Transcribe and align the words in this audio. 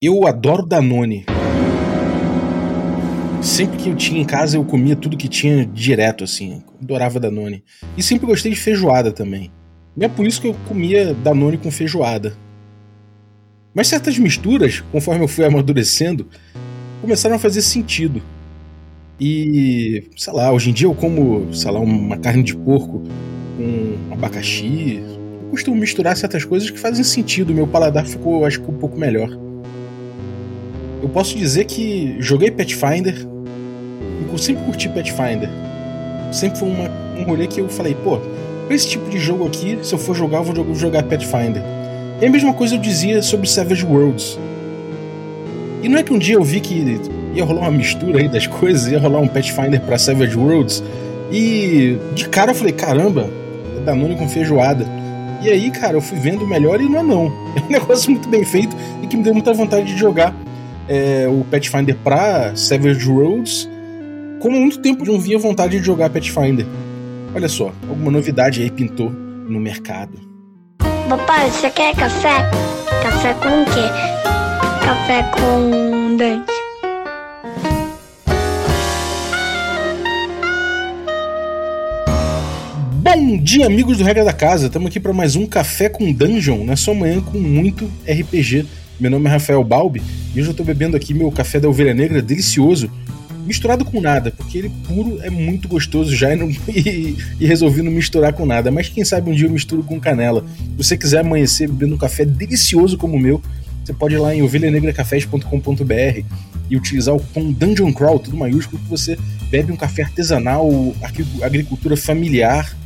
Eu 0.00 0.28
adoro 0.28 0.64
Danone. 0.64 1.26
Sempre 3.42 3.78
que 3.78 3.88
eu 3.88 3.96
tinha 3.96 4.20
em 4.20 4.24
casa, 4.24 4.56
eu 4.56 4.64
comia 4.64 4.94
tudo 4.94 5.16
que 5.16 5.26
tinha 5.26 5.66
direto, 5.66 6.22
assim. 6.22 6.62
Adorava 6.80 7.18
Danone. 7.18 7.64
E 7.96 8.02
sempre 8.02 8.24
gostei 8.24 8.52
de 8.52 8.60
feijoada 8.60 9.10
também. 9.10 9.50
E 9.96 10.04
é 10.04 10.08
por 10.08 10.24
isso 10.24 10.40
que 10.40 10.46
eu 10.46 10.54
comia 10.68 11.14
Danone 11.14 11.58
com 11.58 11.68
feijoada. 11.68 12.36
Mas 13.74 13.88
certas 13.88 14.16
misturas, 14.16 14.84
conforme 14.92 15.24
eu 15.24 15.26
fui 15.26 15.44
amadurecendo, 15.44 16.28
começaram 17.00 17.34
a 17.34 17.38
fazer 17.40 17.62
sentido. 17.62 18.22
E, 19.18 20.04
sei 20.16 20.32
lá, 20.32 20.52
hoje 20.52 20.70
em 20.70 20.72
dia 20.72 20.86
eu 20.86 20.94
como, 20.94 21.52
sei 21.52 21.72
lá, 21.72 21.80
uma 21.80 22.16
carne 22.16 22.44
de 22.44 22.54
porco 22.54 23.02
com 23.56 24.12
abacaxi. 24.12 25.02
Eu 25.42 25.50
costumo 25.50 25.76
misturar 25.76 26.16
certas 26.16 26.44
coisas 26.44 26.70
que 26.70 26.78
fazem 26.78 27.02
sentido. 27.02 27.52
Meu 27.52 27.66
paladar 27.66 28.06
ficou, 28.06 28.44
acho 28.44 28.60
que, 28.60 28.70
um 28.70 28.78
pouco 28.78 28.96
melhor. 28.96 29.47
Eu 31.00 31.08
posso 31.08 31.36
dizer 31.36 31.64
que 31.64 32.16
joguei 32.18 32.50
Pathfinder. 32.50 33.14
Eu 34.30 34.38
sempre 34.38 34.64
curti 34.64 34.88
Pathfinder. 34.88 35.48
Sempre 36.32 36.58
foi 36.58 36.68
uma, 36.68 36.90
um 37.16 37.22
rolê 37.22 37.46
que 37.46 37.60
eu 37.60 37.68
falei, 37.68 37.94
pô, 37.94 38.18
esse 38.68 38.88
tipo 38.88 39.08
de 39.08 39.18
jogo 39.18 39.46
aqui, 39.46 39.78
se 39.82 39.94
eu 39.94 39.98
for 39.98 40.14
jogar, 40.14 40.38
eu 40.38 40.44
vou 40.44 40.74
jogar 40.74 41.04
Pathfinder. 41.04 41.62
E 42.20 42.26
a 42.26 42.30
mesma 42.30 42.52
coisa 42.52 42.74
eu 42.74 42.80
dizia 42.80 43.22
sobre 43.22 43.48
Savage 43.48 43.84
Worlds. 43.84 44.38
E 45.82 45.88
não 45.88 45.98
é 45.98 46.02
que 46.02 46.12
um 46.12 46.18
dia 46.18 46.34
eu 46.34 46.42
vi 46.42 46.60
que 46.60 47.00
ia 47.32 47.44
rolar 47.44 47.62
uma 47.62 47.70
mistura 47.70 48.18
aí 48.18 48.28
das 48.28 48.46
coisas, 48.48 48.90
ia 48.90 48.98
rolar 48.98 49.20
um 49.20 49.28
Pathfinder 49.28 49.80
pra 49.80 49.96
Savage 49.98 50.36
Worlds. 50.36 50.82
E 51.30 51.96
de 52.14 52.28
cara 52.28 52.50
eu 52.50 52.54
falei, 52.56 52.72
caramba, 52.72 53.30
é 53.76 53.80
Danone 53.84 54.16
com 54.16 54.28
feijoada. 54.28 54.84
E 55.40 55.48
aí, 55.48 55.70
cara, 55.70 55.96
eu 55.96 56.00
fui 56.00 56.18
vendo 56.18 56.44
melhor 56.44 56.80
e 56.80 56.88
não 56.88 56.98
é 56.98 57.02
não. 57.04 57.32
É 57.56 57.60
um 57.60 57.70
negócio 57.70 58.10
muito 58.10 58.28
bem 58.28 58.44
feito 58.44 58.76
e 59.02 59.06
que 59.06 59.16
me 59.16 59.22
deu 59.22 59.32
muita 59.32 59.52
vontade 59.52 59.86
de 59.86 59.96
jogar 59.96 60.34
é, 60.88 61.28
o 61.28 61.44
Pathfinder 61.44 61.96
pra 62.02 62.56
Savage 62.56 63.08
Worlds. 63.08 63.68
Como 64.40 64.56
há 64.56 64.60
muito 64.60 64.80
tempo 64.80 65.04
não 65.04 65.20
via 65.20 65.38
vontade 65.38 65.78
de 65.78 65.84
jogar 65.84 66.10
Pathfinder. 66.10 66.66
Olha 67.34 67.48
só, 67.48 67.72
alguma 67.88 68.10
novidade 68.10 68.62
aí 68.62 68.70
pintou 68.70 69.10
no 69.10 69.60
mercado. 69.60 70.18
Papai, 71.08 71.50
você 71.50 71.70
quer 71.70 71.94
café? 71.94 72.50
Café 73.02 73.34
com 73.34 73.62
o 73.62 73.64
quê? 73.66 73.88
Café 74.84 75.22
com 75.30 76.16
dente. 76.16 76.58
Bom 83.02 83.38
dia, 83.38 83.66
amigos 83.66 83.98
do 83.98 84.04
Regra 84.04 84.24
da 84.24 84.32
Casa. 84.32 84.66
Estamos 84.66 84.88
aqui 84.88 85.00
para 85.00 85.12
mais 85.12 85.34
um 85.34 85.46
Café 85.46 85.88
com 85.88 86.12
Dungeon, 86.12 86.64
na 86.64 86.76
sua 86.76 86.94
manhã 86.94 87.20
com 87.20 87.38
muito 87.38 87.90
RPG. 88.06 88.66
Meu 89.00 89.12
nome 89.12 89.28
é 89.28 89.32
Rafael 89.32 89.62
Balbi 89.62 90.02
e 90.34 90.40
hoje 90.40 90.48
eu 90.48 90.50
estou 90.50 90.66
bebendo 90.66 90.96
aqui 90.96 91.14
meu 91.14 91.30
café 91.30 91.60
da 91.60 91.68
ovelha 91.68 91.94
negra 91.94 92.20
delicioso, 92.20 92.90
misturado 93.46 93.84
com 93.84 94.00
nada, 94.00 94.32
porque 94.32 94.58
ele 94.58 94.72
puro 94.88 95.20
é 95.22 95.30
muito 95.30 95.68
gostoso 95.68 96.16
já 96.16 96.34
e, 96.34 96.36
não, 96.36 96.50
e, 96.68 97.16
e, 97.38 97.46
resolvi 97.46 97.80
não 97.80 97.92
misturar 97.92 98.32
com 98.32 98.44
nada. 98.44 98.72
Mas 98.72 98.88
quem 98.88 99.04
sabe 99.04 99.30
um 99.30 99.32
dia 99.32 99.46
eu 99.46 99.52
misturo 99.52 99.84
com 99.84 100.00
canela. 100.00 100.44
Se 100.58 100.84
você 100.84 100.96
quiser 100.96 101.20
amanhecer 101.20 101.68
bebendo 101.68 101.94
um 101.94 101.98
café 101.98 102.24
delicioso 102.24 102.98
como 102.98 103.16
o 103.16 103.20
meu, 103.20 103.40
você 103.84 103.92
pode 103.92 104.14
ir 104.14 104.18
lá 104.18 104.34
em 104.34 104.42
ovelhanegracafés.com.br 104.42 106.24
e 106.68 106.76
utilizar 106.76 107.14
o 107.14 107.20
cupom 107.20 107.52
Dungeon 107.52 107.92
Crawl, 107.92 108.18
tudo 108.18 108.36
maiúsculo, 108.36 108.82
que 108.82 108.90
você 108.90 109.16
bebe 109.48 109.70
um 109.70 109.76
café 109.76 110.02
artesanal, 110.02 110.68
agricultura 111.40 111.96
familiar, 111.96 112.76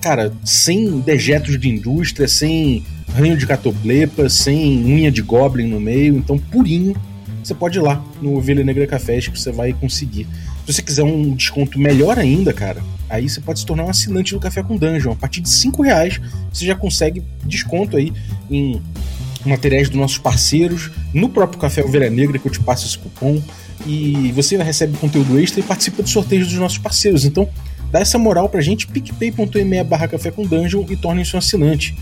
cara, 0.00 0.32
sem 0.44 1.00
dejetos 1.00 1.58
de 1.58 1.68
indústria, 1.68 2.26
sem 2.26 2.84
ranho 3.14 3.36
de 3.36 3.46
catoblepa, 3.46 4.28
sem 4.28 4.84
unha 4.84 5.10
de 5.10 5.22
goblin 5.22 5.66
no 5.66 5.80
meio, 5.80 6.16
então 6.16 6.38
purinho 6.38 6.94
você 7.42 7.54
pode 7.54 7.78
ir 7.78 7.80
lá 7.80 8.04
no 8.20 8.36
Ovelha 8.36 8.62
Negra 8.62 8.86
Cafés 8.86 9.26
que 9.26 9.38
você 9.38 9.50
vai 9.50 9.72
conseguir. 9.72 10.26
Se 10.66 10.74
você 10.74 10.82
quiser 10.82 11.02
um 11.02 11.34
desconto 11.34 11.78
melhor 11.78 12.18
ainda, 12.18 12.52
cara, 12.52 12.82
aí 13.08 13.28
você 13.28 13.40
pode 13.40 13.60
se 13.60 13.66
tornar 13.66 13.84
um 13.84 13.88
assinante 13.88 14.34
do 14.34 14.40
Café 14.40 14.62
com 14.62 14.76
Dungeon. 14.76 15.12
A 15.12 15.16
partir 15.16 15.40
de 15.40 15.48
5 15.48 15.82
reais 15.82 16.20
você 16.52 16.66
já 16.66 16.74
consegue 16.74 17.22
desconto 17.44 17.96
aí 17.96 18.12
em 18.50 18.80
materiais 19.44 19.88
dos 19.88 19.98
nossos 19.98 20.18
parceiros, 20.18 20.90
no 21.14 21.28
próprio 21.28 21.58
Café 21.58 21.82
Ovelha 21.82 22.10
Negra 22.10 22.38
que 22.38 22.46
eu 22.46 22.52
te 22.52 22.60
passo 22.60 22.86
esse 22.86 22.98
cupom. 22.98 23.42
E 23.86 24.30
você 24.34 24.62
recebe 24.62 24.96
conteúdo 24.98 25.40
extra 25.40 25.60
e 25.60 25.62
participa 25.62 26.02
dos 26.02 26.12
sorteios 26.12 26.48
dos 26.48 26.58
nossos 26.58 26.76
parceiros. 26.76 27.24
Então, 27.24 27.48
dá 27.90 28.00
essa 28.00 28.18
moral 28.18 28.48
pra 28.48 28.60
gente, 28.60 28.86
picpay.me 28.86 29.84
barra 29.84 30.08
café 30.08 30.30
com 30.30 30.44
dungeon 30.44 30.84
e 30.88 30.96
torne-se 30.96 31.34
um 31.34 31.38
assinante. 31.38 31.94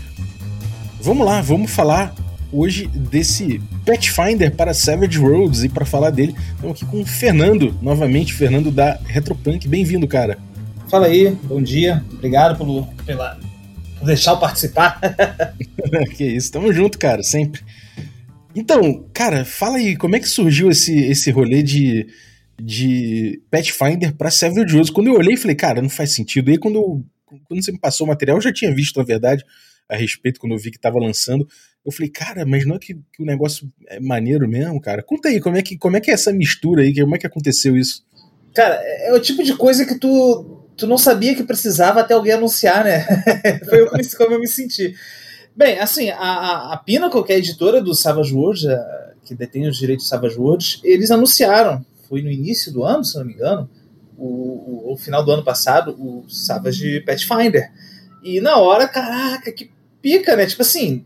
Vamos 1.01 1.25
lá, 1.25 1.41
vamos 1.41 1.71
falar 1.71 2.13
hoje 2.51 2.87
desse 2.87 3.61
Pathfinder 3.85 4.55
para 4.55 4.73
Savage 4.73 5.19
Worlds 5.19 5.63
e 5.63 5.69
para 5.69 5.85
falar 5.85 6.09
dele, 6.09 6.35
estamos 6.55 6.75
aqui 6.75 6.85
com 6.85 7.01
o 7.01 7.05
Fernando, 7.05 7.75
novamente, 7.81 8.33
Fernando 8.33 8.71
da 8.71 8.99
Retropunk. 9.05 9.67
Bem-vindo, 9.67 10.07
cara. 10.07 10.37
Fala 10.89 11.07
aí, 11.07 11.35
bom 11.43 11.61
dia, 11.61 12.03
obrigado 12.11 12.57
pelo, 12.57 12.87
pela, 13.05 13.39
por 13.97 14.05
deixar 14.05 14.31
eu 14.31 14.37
participar. 14.37 14.99
que 16.17 16.23
isso, 16.25 16.51
tamo 16.51 16.73
junto, 16.73 16.97
cara, 16.97 17.21
sempre. 17.23 17.61
Então, 18.55 19.05
cara, 19.13 19.45
fala 19.45 19.77
aí, 19.77 19.95
como 19.95 20.15
é 20.15 20.19
que 20.19 20.27
surgiu 20.27 20.69
esse, 20.69 20.97
esse 20.97 21.29
rolê 21.29 21.61
de, 21.61 22.07
de 22.61 23.41
Pathfinder 23.49 24.15
para 24.15 24.31
Savage 24.31 24.73
Worlds? 24.73 24.89
Quando 24.89 25.07
eu 25.07 25.15
olhei, 25.15 25.37
falei, 25.37 25.55
cara, 25.55 25.81
não 25.81 25.89
faz 25.89 26.13
sentido. 26.13 26.49
E 26.49 26.53
aí, 26.53 26.57
quando, 26.57 26.75
eu, 26.75 27.05
quando 27.47 27.63
você 27.63 27.71
me 27.71 27.79
passou 27.79 28.05
o 28.05 28.07
material, 28.07 28.37
eu 28.37 28.41
já 28.41 28.53
tinha 28.53 28.73
visto, 28.73 28.97
na 28.97 29.03
verdade, 29.03 29.43
a 29.87 29.95
respeito, 29.95 30.39
quando 30.39 30.53
eu 30.53 30.59
vi 30.59 30.71
que 30.71 30.79
tava 30.79 30.99
lançando. 30.99 31.47
Eu 31.85 31.91
falei, 31.91 32.09
cara, 32.09 32.45
mas 32.45 32.65
não 32.65 32.75
é 32.75 32.79
que, 32.79 32.93
que, 32.93 33.23
o 33.23 33.25
negócio 33.25 33.71
é 33.87 33.99
maneiro 33.99 34.47
mesmo, 34.47 34.79
cara? 34.79 35.01
Conta 35.01 35.29
aí, 35.29 35.39
como 35.39 35.57
é 35.57 35.61
que, 35.61 35.77
como 35.77 35.97
é, 35.97 36.01
que 36.01 36.11
é 36.11 36.13
essa 36.13 36.31
mistura 36.31 36.83
aí? 36.83 36.93
Como 36.93 37.15
é 37.15 37.17
que 37.17 37.27
aconteceu 37.27 37.75
isso? 37.77 38.05
Cara, 38.53 38.75
é 38.75 39.13
o 39.13 39.19
tipo 39.19 39.43
de 39.43 39.55
coisa 39.55 39.85
que 39.85 39.95
tu, 39.95 40.65
tu 40.75 40.85
não 40.85 40.97
sabia 40.97 41.35
que 41.35 41.43
precisava 41.43 42.01
até 42.01 42.13
alguém 42.13 42.33
anunciar, 42.33 42.83
né? 42.83 43.05
Foi 43.69 43.87
como 44.17 44.35
eu 44.35 44.39
me 44.39 44.47
senti. 44.47 44.93
Bem, 45.55 45.79
assim, 45.79 46.09
a, 46.09 46.73
a 46.73 46.77
Pinnacle, 46.77 47.23
que 47.23 47.31
é 47.31 47.35
a 47.35 47.39
editora 47.39 47.81
do 47.81 47.93
Savage 47.93 48.33
Worlds, 48.33 48.65
que 49.25 49.35
detém 49.35 49.67
os 49.67 49.77
direitos 49.77 50.05
do 50.05 50.09
Savage 50.09 50.37
Worlds, 50.37 50.81
eles 50.83 51.11
anunciaram, 51.11 51.85
foi 52.09 52.23
no 52.23 52.31
início 52.31 52.73
do 52.73 52.83
ano, 52.83 53.05
se 53.05 53.15
não 53.17 53.23
me 53.23 53.33
engano, 53.33 53.69
o, 54.17 54.25
o, 54.25 54.93
o 54.93 54.97
final 54.97 55.23
do 55.23 55.31
ano 55.31 55.43
passado, 55.43 55.91
o 55.91 56.27
Savage 56.27 57.01
Pathfinder. 57.01 57.71
E 58.23 58.41
na 58.41 58.57
hora, 58.57 58.87
caraca, 58.87 59.51
que 59.51 59.71
pica, 60.01 60.35
né? 60.35 60.45
Tipo 60.45 60.63
assim, 60.63 61.05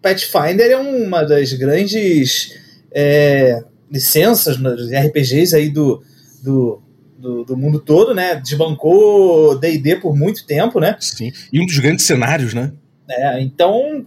Pathfinder 0.00 0.70
é 0.70 0.76
uma 0.76 1.24
das 1.24 1.52
grandes 1.52 2.58
é, 2.90 3.62
licenças 3.90 4.56
de 4.56 4.96
RPGs 4.96 5.54
aí 5.54 5.68
do, 5.68 6.02
do, 6.42 6.82
do, 7.18 7.44
do, 7.44 7.56
mundo 7.56 7.78
todo, 7.78 8.14
né? 8.14 8.36
Desbancou 8.36 9.58
D&D 9.58 9.96
por 9.96 10.16
muito 10.16 10.46
tempo, 10.46 10.80
né? 10.80 10.96
Sim, 11.00 11.32
e 11.52 11.60
um 11.60 11.66
dos 11.66 11.78
grandes 11.78 12.06
cenários, 12.06 12.54
né? 12.54 12.72
É, 13.10 13.40
então, 13.42 14.06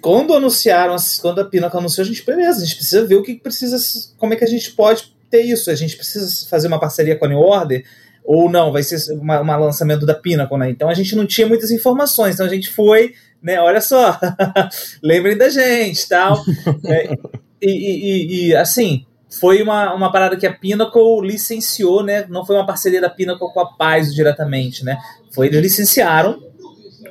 quando 0.00 0.34
anunciaram, 0.34 0.94
quando 1.20 1.40
a 1.40 1.44
Pinnacle 1.44 1.78
anunciou, 1.78 2.04
a 2.04 2.06
gente, 2.06 2.24
beleza, 2.24 2.62
a 2.62 2.64
gente 2.64 2.76
precisa 2.76 3.04
ver 3.04 3.16
o 3.16 3.22
que 3.22 3.34
precisa, 3.34 3.76
como 4.16 4.32
é 4.32 4.36
que 4.36 4.44
a 4.44 4.48
gente 4.48 4.70
pode 4.72 5.13
ter 5.36 5.42
isso, 5.42 5.70
a 5.70 5.74
gente 5.74 5.96
precisa 5.96 6.46
fazer 6.48 6.68
uma 6.68 6.80
parceria 6.80 7.16
com 7.16 7.24
a 7.24 7.28
New 7.28 7.38
Order, 7.38 7.84
ou 8.24 8.50
não, 8.50 8.72
vai 8.72 8.82
ser 8.82 8.96
um 9.12 9.26
lançamento 9.26 10.06
da 10.06 10.14
Pinnacle, 10.14 10.58
né? 10.58 10.70
Então 10.70 10.88
a 10.88 10.94
gente 10.94 11.14
não 11.14 11.26
tinha 11.26 11.46
muitas 11.46 11.70
informações, 11.70 12.34
então 12.34 12.46
a 12.46 12.48
gente 12.48 12.70
foi 12.70 13.14
né? 13.44 13.60
Olha 13.60 13.82
só, 13.82 14.18
lembrem 15.04 15.36
da 15.36 15.50
gente, 15.50 16.08
tal. 16.08 16.42
é, 16.88 17.12
e, 17.60 17.68
e, 17.70 18.48
e, 18.48 18.56
assim, 18.56 19.04
foi 19.38 19.62
uma, 19.62 19.92
uma 19.92 20.10
parada 20.10 20.34
que 20.34 20.46
a 20.46 20.52
Pinnacle 20.52 21.20
licenciou, 21.20 22.02
né? 22.02 22.24
Não 22.30 22.46
foi 22.46 22.56
uma 22.56 22.64
parceria 22.64 23.02
da 23.02 23.10
Pinnacle 23.10 23.52
com 23.52 23.60
a 23.60 23.66
Paizo 23.66 24.14
diretamente, 24.14 24.82
né? 24.82 24.96
Foi 25.30 25.48
eles 25.48 25.60
licenciaram 25.60 26.42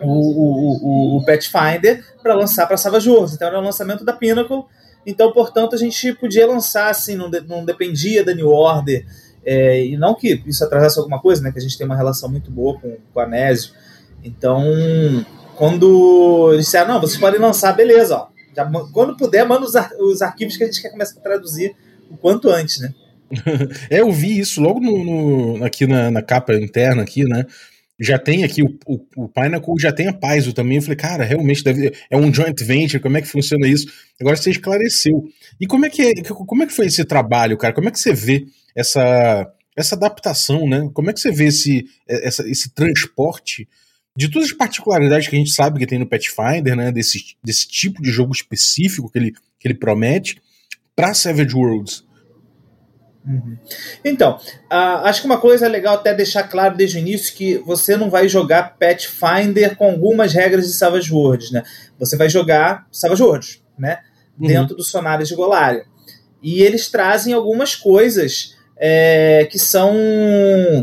o, 0.01 0.09
o, 0.09 1.17
o, 1.17 1.17
o 1.17 1.25
Pathfinder 1.25 2.03
para 2.23 2.33
lançar 2.33 2.65
para 2.65 2.77
Savage 2.77 3.07
Worlds. 3.07 3.35
Então 3.35 3.47
era 3.47 3.59
o 3.59 3.63
lançamento 3.63 4.03
da 4.03 4.13
Pinnacle. 4.13 4.63
Então, 5.05 5.31
portanto, 5.31 5.75
a 5.75 5.77
gente 5.77 6.13
podia 6.13 6.47
lançar 6.47 6.89
assim, 6.89 7.15
não, 7.15 7.29
de, 7.29 7.41
não 7.41 7.65
dependia 7.65 8.23
da 8.23 8.33
New 8.33 8.49
Order. 8.49 9.05
É, 9.45 9.85
e 9.85 9.97
não 9.97 10.15
que 10.15 10.41
isso 10.45 10.63
atrasasse 10.63 10.97
alguma 10.97 11.19
coisa, 11.19 11.41
né? 11.41 11.51
Que 11.51 11.59
a 11.59 11.61
gente 11.61 11.77
tem 11.77 11.85
uma 11.85 11.95
relação 11.95 12.29
muito 12.29 12.49
boa 12.49 12.79
com, 12.79 12.95
com 13.13 13.19
a 13.19 13.27
Nésio. 13.27 13.71
Então, 14.23 14.63
quando 15.55 16.49
eles 16.53 16.65
disseram, 16.65 16.93
não, 16.93 17.01
vocês 17.01 17.19
podem 17.19 17.39
lançar, 17.39 17.73
beleza, 17.73 18.15
ó. 18.15 18.27
Já, 18.55 18.69
quando 18.93 19.17
puder, 19.17 19.45
manda 19.45 19.65
os, 19.65 19.75
ar 19.75 19.91
os 19.99 20.21
arquivos 20.21 20.55
que 20.55 20.63
a 20.63 20.67
gente 20.67 20.81
quer 20.81 20.89
começar 20.89 21.19
a 21.19 21.23
traduzir 21.23 21.75
o 22.09 22.15
quanto 22.15 22.49
antes, 22.49 22.79
né? 22.79 22.93
é, 23.89 24.01
eu 24.01 24.11
vi 24.11 24.39
isso 24.39 24.61
logo 24.61 24.79
no, 24.79 25.57
no 25.57 25.65
aqui 25.65 25.87
na, 25.87 26.11
na, 26.11 26.21
capa 26.21 26.53
interna 26.53 27.01
aqui, 27.01 27.23
né? 27.23 27.45
Já 28.03 28.19
tem 28.19 28.43
aqui 28.43 28.61
o, 28.61 28.77
o, 28.85 28.99
o 29.15 29.29
Pinnacle, 29.29 29.73
já 29.79 29.91
tem 29.91 30.07
a 30.07 30.13
Paizo 30.13 30.51
também. 30.51 30.77
Eu 30.77 30.81
falei, 30.81 30.97
cara, 30.97 31.23
realmente 31.23 31.63
deve, 31.63 31.93
é 32.09 32.17
um 32.17 32.33
joint 32.33 32.61
venture, 32.61 33.01
como 33.01 33.17
é 33.17 33.21
que 33.21 33.27
funciona 33.27 33.65
isso? 33.65 33.87
Agora 34.19 34.35
você 34.35 34.51
esclareceu. 34.51 35.23
E 35.59 35.65
como 35.65 35.85
é 35.85 35.89
que, 35.89 36.01
é, 36.01 36.13
como 36.23 36.63
é 36.63 36.67
que 36.67 36.73
foi 36.73 36.87
esse 36.87 37.05
trabalho, 37.05 37.57
cara? 37.57 37.73
Como 37.73 37.87
é 37.87 37.91
que 37.91 37.99
você 37.99 38.13
vê 38.13 38.45
essa, 38.75 39.49
essa 39.75 39.95
adaptação, 39.95 40.67
né? 40.67 40.89
Como 40.93 41.09
é 41.09 41.13
que 41.13 41.19
você 41.19 41.31
vê 41.31 41.45
esse, 41.45 41.85
essa, 42.07 42.47
esse 42.49 42.73
transporte 42.73 43.67
de 44.15 44.29
todas 44.29 44.49
as 44.49 44.55
particularidades 44.55 45.27
que 45.27 45.35
a 45.35 45.39
gente 45.39 45.51
sabe 45.51 45.79
que 45.79 45.87
tem 45.87 45.97
no 45.97 46.05
Pathfinder, 46.05 46.75
né, 46.75 46.91
desse, 46.91 47.35
desse 47.43 47.67
tipo 47.67 48.01
de 48.01 48.11
jogo 48.11 48.31
específico 48.31 49.09
que 49.09 49.17
ele, 49.17 49.31
que 49.59 49.67
ele 49.67 49.73
promete, 49.73 50.41
para 50.95 51.13
Savage 51.13 51.55
Worlds? 51.55 52.03
Uhum. 53.25 53.57
Então, 54.03 54.37
uh, 54.71 55.05
acho 55.05 55.21
que 55.21 55.25
uma 55.25 55.39
coisa 55.39 55.67
legal 55.67 55.95
até 55.95 56.13
deixar 56.13 56.43
claro 56.43 56.75
desde 56.75 56.97
o 56.97 56.99
início 56.99 57.33
que 57.33 57.57
você 57.59 57.95
não 57.95 58.09
vai 58.09 58.27
jogar 58.27 58.75
Pathfinder 58.77 59.75
com 59.75 59.85
algumas 59.85 60.33
regras 60.33 60.67
de 60.67 60.73
Savage 60.73 61.11
Worlds, 61.13 61.51
né? 61.51 61.63
Você 61.97 62.17
vai 62.17 62.29
jogar 62.29 62.85
Savage 62.91 63.23
Worlds, 63.23 63.61
né? 63.77 63.99
Uhum. 64.37 64.47
Dentro 64.47 64.75
do 64.75 64.83
Sonares 64.83 65.29
de 65.29 65.35
Golarion. 65.35 65.83
E 66.41 66.61
eles 66.61 66.89
trazem 66.89 67.33
algumas 67.33 67.75
coisas 67.75 68.57
é, 68.77 69.47
que 69.49 69.57
são 69.57 69.95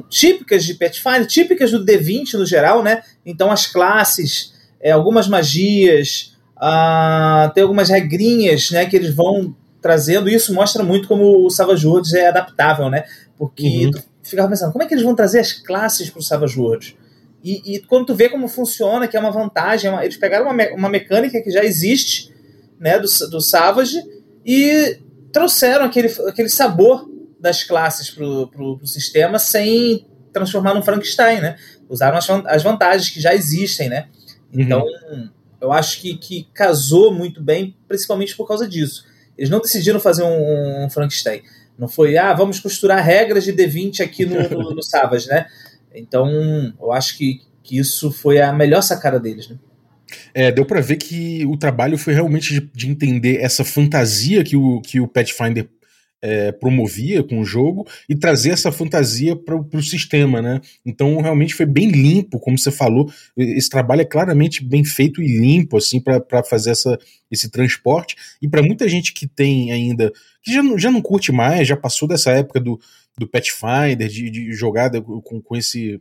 típicas 0.08 0.64
de 0.64 0.74
Pathfinder, 0.74 1.26
típicas 1.26 1.70
do 1.70 1.84
D20 1.84 2.34
no 2.34 2.46
geral, 2.46 2.82
né? 2.82 3.02
Então 3.26 3.50
as 3.50 3.66
classes, 3.66 4.54
é, 4.80 4.90
algumas 4.90 5.28
magias, 5.28 6.34
uh, 6.56 7.52
tem 7.52 7.62
algumas 7.62 7.90
regrinhas, 7.90 8.70
né? 8.70 8.86
Que 8.86 8.96
eles 8.96 9.14
vão 9.14 9.54
trazendo. 9.80 10.28
E 10.28 10.34
isso 10.34 10.54
mostra 10.54 10.82
muito 10.82 11.08
como 11.08 11.44
o 11.44 11.50
Savage 11.50 11.86
Worlds 11.86 12.12
é 12.14 12.28
adaptável, 12.28 12.88
né? 12.88 13.04
Porque 13.36 13.86
uhum. 13.86 13.90
tu 13.90 14.02
ficava 14.22 14.48
pensando, 14.48 14.72
como 14.72 14.84
é 14.84 14.86
que 14.86 14.94
eles 14.94 15.04
vão 15.04 15.14
trazer 15.14 15.40
as 15.40 15.52
classes 15.52 16.10
para 16.10 16.20
o 16.20 16.22
Savage 16.22 16.58
Worlds? 16.58 16.94
E, 17.42 17.74
e, 17.74 17.80
quando 17.80 18.06
tu 18.06 18.14
vê 18.14 18.28
como 18.28 18.46
funciona, 18.48 19.08
que 19.08 19.16
é 19.16 19.20
uma 19.20 19.30
vantagem, 19.30 19.88
é 19.88 19.92
uma, 19.92 20.04
eles 20.04 20.16
pegaram 20.16 20.44
uma, 20.44 20.52
me, 20.52 20.68
uma 20.72 20.90
mecânica 20.90 21.40
que 21.40 21.50
já 21.50 21.64
existe, 21.64 22.34
né, 22.78 22.98
do, 22.98 23.08
do 23.30 23.40
Savage, 23.40 23.98
e 24.44 25.00
trouxeram 25.32 25.86
aquele, 25.86 26.08
aquele 26.28 26.50
sabor 26.50 27.08
das 27.38 27.64
classes 27.64 28.10
pro, 28.10 28.48
pro, 28.48 28.76
pro 28.76 28.86
sistema 28.86 29.38
sem 29.38 30.06
transformar 30.32 30.74
num 30.74 30.82
Frankenstein, 30.82 31.40
né? 31.40 31.56
Usaram 31.88 32.18
as, 32.18 32.28
as 32.28 32.62
vantagens 32.62 33.08
que 33.08 33.20
já 33.20 33.34
existem, 33.34 33.88
né? 33.88 34.08
Uhum. 34.52 34.60
Então, 34.60 34.84
uhum. 35.10 35.28
eu 35.60 35.72
acho 35.72 36.00
que, 36.00 36.16
que 36.16 36.46
casou 36.52 37.12
muito 37.12 37.42
bem, 37.42 37.74
principalmente 37.88 38.36
por 38.36 38.46
causa 38.46 38.68
disso. 38.68 39.04
Eles 39.40 39.48
não 39.48 39.58
decidiram 39.58 39.98
fazer 39.98 40.22
um, 40.22 40.84
um 40.84 40.90
Frankenstein. 40.90 41.40
Não 41.78 41.88
foi, 41.88 42.18
ah, 42.18 42.34
vamos 42.34 42.60
costurar 42.60 43.02
regras 43.02 43.42
de 43.42 43.54
D20 43.54 44.00
aqui 44.00 44.26
no, 44.26 44.36
no, 44.50 44.74
no 44.74 44.82
Savage, 44.82 45.26
né? 45.28 45.46
Então, 45.94 46.28
eu 46.78 46.92
acho 46.92 47.16
que, 47.16 47.40
que 47.62 47.78
isso 47.78 48.12
foi 48.12 48.38
a 48.38 48.52
melhor 48.52 48.82
sacada 48.82 49.18
deles, 49.18 49.48
né? 49.48 49.56
É, 50.34 50.52
deu 50.52 50.66
para 50.66 50.82
ver 50.82 50.96
que 50.96 51.46
o 51.46 51.56
trabalho 51.56 51.96
foi 51.96 52.12
realmente 52.12 52.52
de, 52.52 52.70
de, 52.74 52.90
entender 52.90 53.38
essa 53.40 53.64
fantasia 53.64 54.44
que 54.44 54.56
o, 54.56 54.82
que 54.82 55.00
o 55.00 55.08
Pathfinder 55.08 55.66
é, 56.22 56.52
promovia 56.52 57.22
com 57.22 57.40
o 57.40 57.44
jogo 57.44 57.86
e 58.08 58.14
trazer 58.14 58.50
essa 58.50 58.70
fantasia 58.70 59.34
para 59.34 59.56
o 59.56 59.82
sistema, 59.82 60.42
né? 60.42 60.60
Então 60.84 61.20
realmente 61.20 61.54
foi 61.54 61.66
bem 61.66 61.90
limpo, 61.90 62.38
como 62.38 62.58
você 62.58 62.70
falou. 62.70 63.10
Esse 63.36 63.70
trabalho 63.70 64.02
é 64.02 64.04
claramente 64.04 64.64
bem 64.64 64.84
feito 64.84 65.22
e 65.22 65.26
limpo, 65.26 65.76
assim, 65.76 66.00
para 66.00 66.42
fazer 66.44 66.70
essa, 66.70 66.98
esse 67.30 67.50
transporte. 67.50 68.16
E 68.42 68.48
para 68.48 68.62
muita 68.62 68.88
gente 68.88 69.12
que 69.12 69.26
tem 69.26 69.72
ainda, 69.72 70.12
que 70.42 70.52
já, 70.52 70.62
já 70.76 70.90
não 70.90 71.00
curte 71.00 71.32
mais, 71.32 71.66
já 71.66 71.76
passou 71.76 72.06
dessa 72.06 72.30
época 72.32 72.60
do, 72.60 72.78
do 73.18 73.26
Pathfinder, 73.26 74.08
de, 74.08 74.30
de 74.30 74.52
jogada 74.52 75.00
com, 75.00 75.40
com 75.40 75.56
esse. 75.56 76.00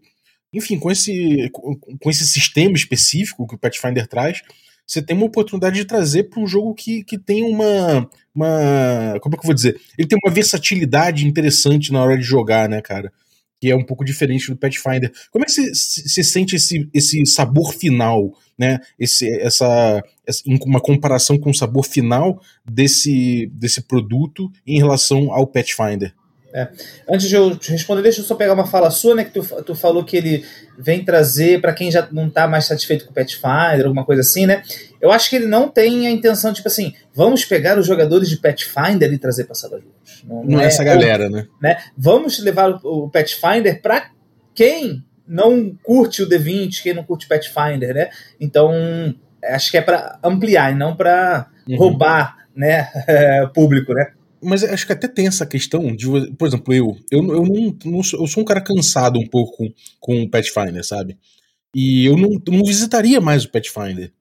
Enfim, 0.51 0.80
com 0.80 0.89
esse, 0.89 1.50
com 1.51 2.10
esse 2.10 2.27
sistema 2.27 2.75
específico 2.75 3.45
que 3.48 3.54
o 3.54 3.57
Pathfinder 3.57 4.07
traz, 4.07 4.42
você 4.89 5.03
tem 5.03 5.15
uma 5.15 5.27
oportunidade 5.27 5.75
de 5.75 5.86
trazer 5.86 6.24
para 6.24 6.41
um 6.41 6.47
jogo 6.47 6.74
que, 6.74 7.03
que 7.03 7.15
tem 7.15 7.44
uma, 7.44 8.09
uma. 8.33 9.19
Como 9.21 9.36
é 9.36 9.38
que 9.38 9.44
eu 9.44 9.47
vou 9.47 9.53
dizer? 9.53 9.80
Ele 9.95 10.07
tem 10.07 10.18
uma 10.25 10.33
versatilidade 10.33 11.27
interessante 11.27 11.94
na 11.94 12.01
hora 12.01 12.18
de 12.18 12.24
jogar, 12.24 12.68
né, 12.68 12.81
cara? 12.81 13.13
Que 13.62 13.69
é 13.69 13.75
um 13.75 13.83
pouco 13.83 14.03
diferente 14.03 14.50
do 14.50 14.57
Pathfinder. 14.57 15.12
Como 15.30 15.44
é 15.44 15.45
que 15.45 15.51
você, 15.51 15.71
você 15.75 16.24
sente 16.24 16.56
esse, 16.56 16.89
esse 16.91 17.24
sabor 17.27 17.71
final, 17.71 18.33
né? 18.57 18.80
Esse, 18.97 19.30
essa, 19.39 20.03
essa, 20.25 20.41
uma 20.65 20.81
comparação 20.81 21.38
com 21.38 21.51
o 21.51 21.56
sabor 21.56 21.86
final 21.86 22.41
desse, 22.65 23.45
desse 23.53 23.83
produto 23.83 24.51
em 24.65 24.80
relação 24.80 25.31
ao 25.31 25.45
Pathfinder? 25.45 26.15
É. 26.54 26.68
Antes 27.07 27.30
de 27.30 27.36
eu 27.36 27.56
te 27.56 27.72
responder, 27.72 28.01
deixa 28.01 28.22
eu 28.22 28.25
só 28.25 28.36
pegar 28.36 28.54
uma 28.54 28.66
fala 28.66 28.90
sua, 28.90 29.16
né? 29.16 29.24
Que 29.24 29.31
tu, 29.31 29.63
tu 29.63 29.75
falou 29.75 30.04
que 30.04 30.18
ele 30.18 30.44
vem 30.78 31.04
trazer 31.04 31.62
para 31.62 31.74
quem 31.74 31.92
já 31.92 32.07
não 32.12 32.28
está 32.28 32.48
mais 32.48 32.66
satisfeito 32.66 33.06
com 33.06 33.12
o 33.12 33.13
Pathfinder, 33.13 33.86
alguma 33.86 34.04
coisa 34.04 34.22
assim, 34.22 34.46
né? 34.46 34.63
Eu 35.00 35.12
acho 35.12 35.30
que 35.30 35.36
ele 35.36 35.46
não 35.46 35.69
tem 35.69 36.07
a 36.07 36.12
intenção, 36.12 36.51
tipo 36.51 36.68
assim, 36.68 36.94
vamos 37.13 37.46
pegar 37.46 37.78
os 37.78 37.86
jogadores 37.86 38.30
de 38.30 38.38
Pathfinder 38.38 39.12
e 39.13 39.18
trazer 39.18 39.44
para 39.44 39.56
Sala 39.56 39.80
Juntos. 39.80 40.24
Não, 40.24 40.44
não, 40.44 40.60
é 40.60 40.66
essa 40.66 40.84
galera, 40.84 41.30
né? 41.30 41.48
né? 41.62 41.78
Vamos 41.96 42.40
levar 42.40 42.72
o, 42.84 43.06
o 43.06 43.10
Pathfinder 43.10 43.81
para 43.81 44.10
quem 44.56 45.04
não 45.28 45.78
curte 45.84 46.24
o 46.24 46.28
D20, 46.28 46.81
quem 46.81 46.94
não 46.94 47.04
curte 47.04 47.28
Pathfinder, 47.28 47.94
né? 47.94 48.10
Então, 48.40 48.74
acho 49.44 49.69
que 49.69 49.78
é 49.78 49.81
para 49.81 50.18
ampliar 50.24 50.72
e 50.72 50.75
não 50.75 50.96
para 50.96 51.48
uhum. 51.68 51.78
roubar, 51.78 52.38
né, 52.56 52.90
público, 53.54 53.94
né? 53.94 54.12
Mas 54.41 54.63
acho 54.63 54.86
que 54.86 54.94
até 54.94 55.07
tem 55.07 55.27
essa 55.27 55.45
questão 55.45 55.95
de, 55.95 56.06
por 56.38 56.47
exemplo, 56.47 56.74
eu, 56.74 56.97
eu, 57.12 57.19
eu 57.19 57.44
não, 57.44 57.77
não 57.86 58.03
sou, 58.03 58.19
eu 58.21 58.27
sou 58.27 58.44
um 58.44 58.45
cara 58.45 58.62
cansado 58.62 59.19
um 59.19 59.27
pouco 59.27 59.57
com, 59.57 59.74
com 60.00 60.24
o 60.24 60.30
Pathfinder, 60.30 60.86
sabe? 60.86 61.18
E 61.75 62.06
eu 62.06 62.18
não, 62.18 62.30
não 62.47 62.63
visitaria 62.65 63.21
mais 63.21 63.45
o 63.45 63.50
Pathfinder. 63.50 64.12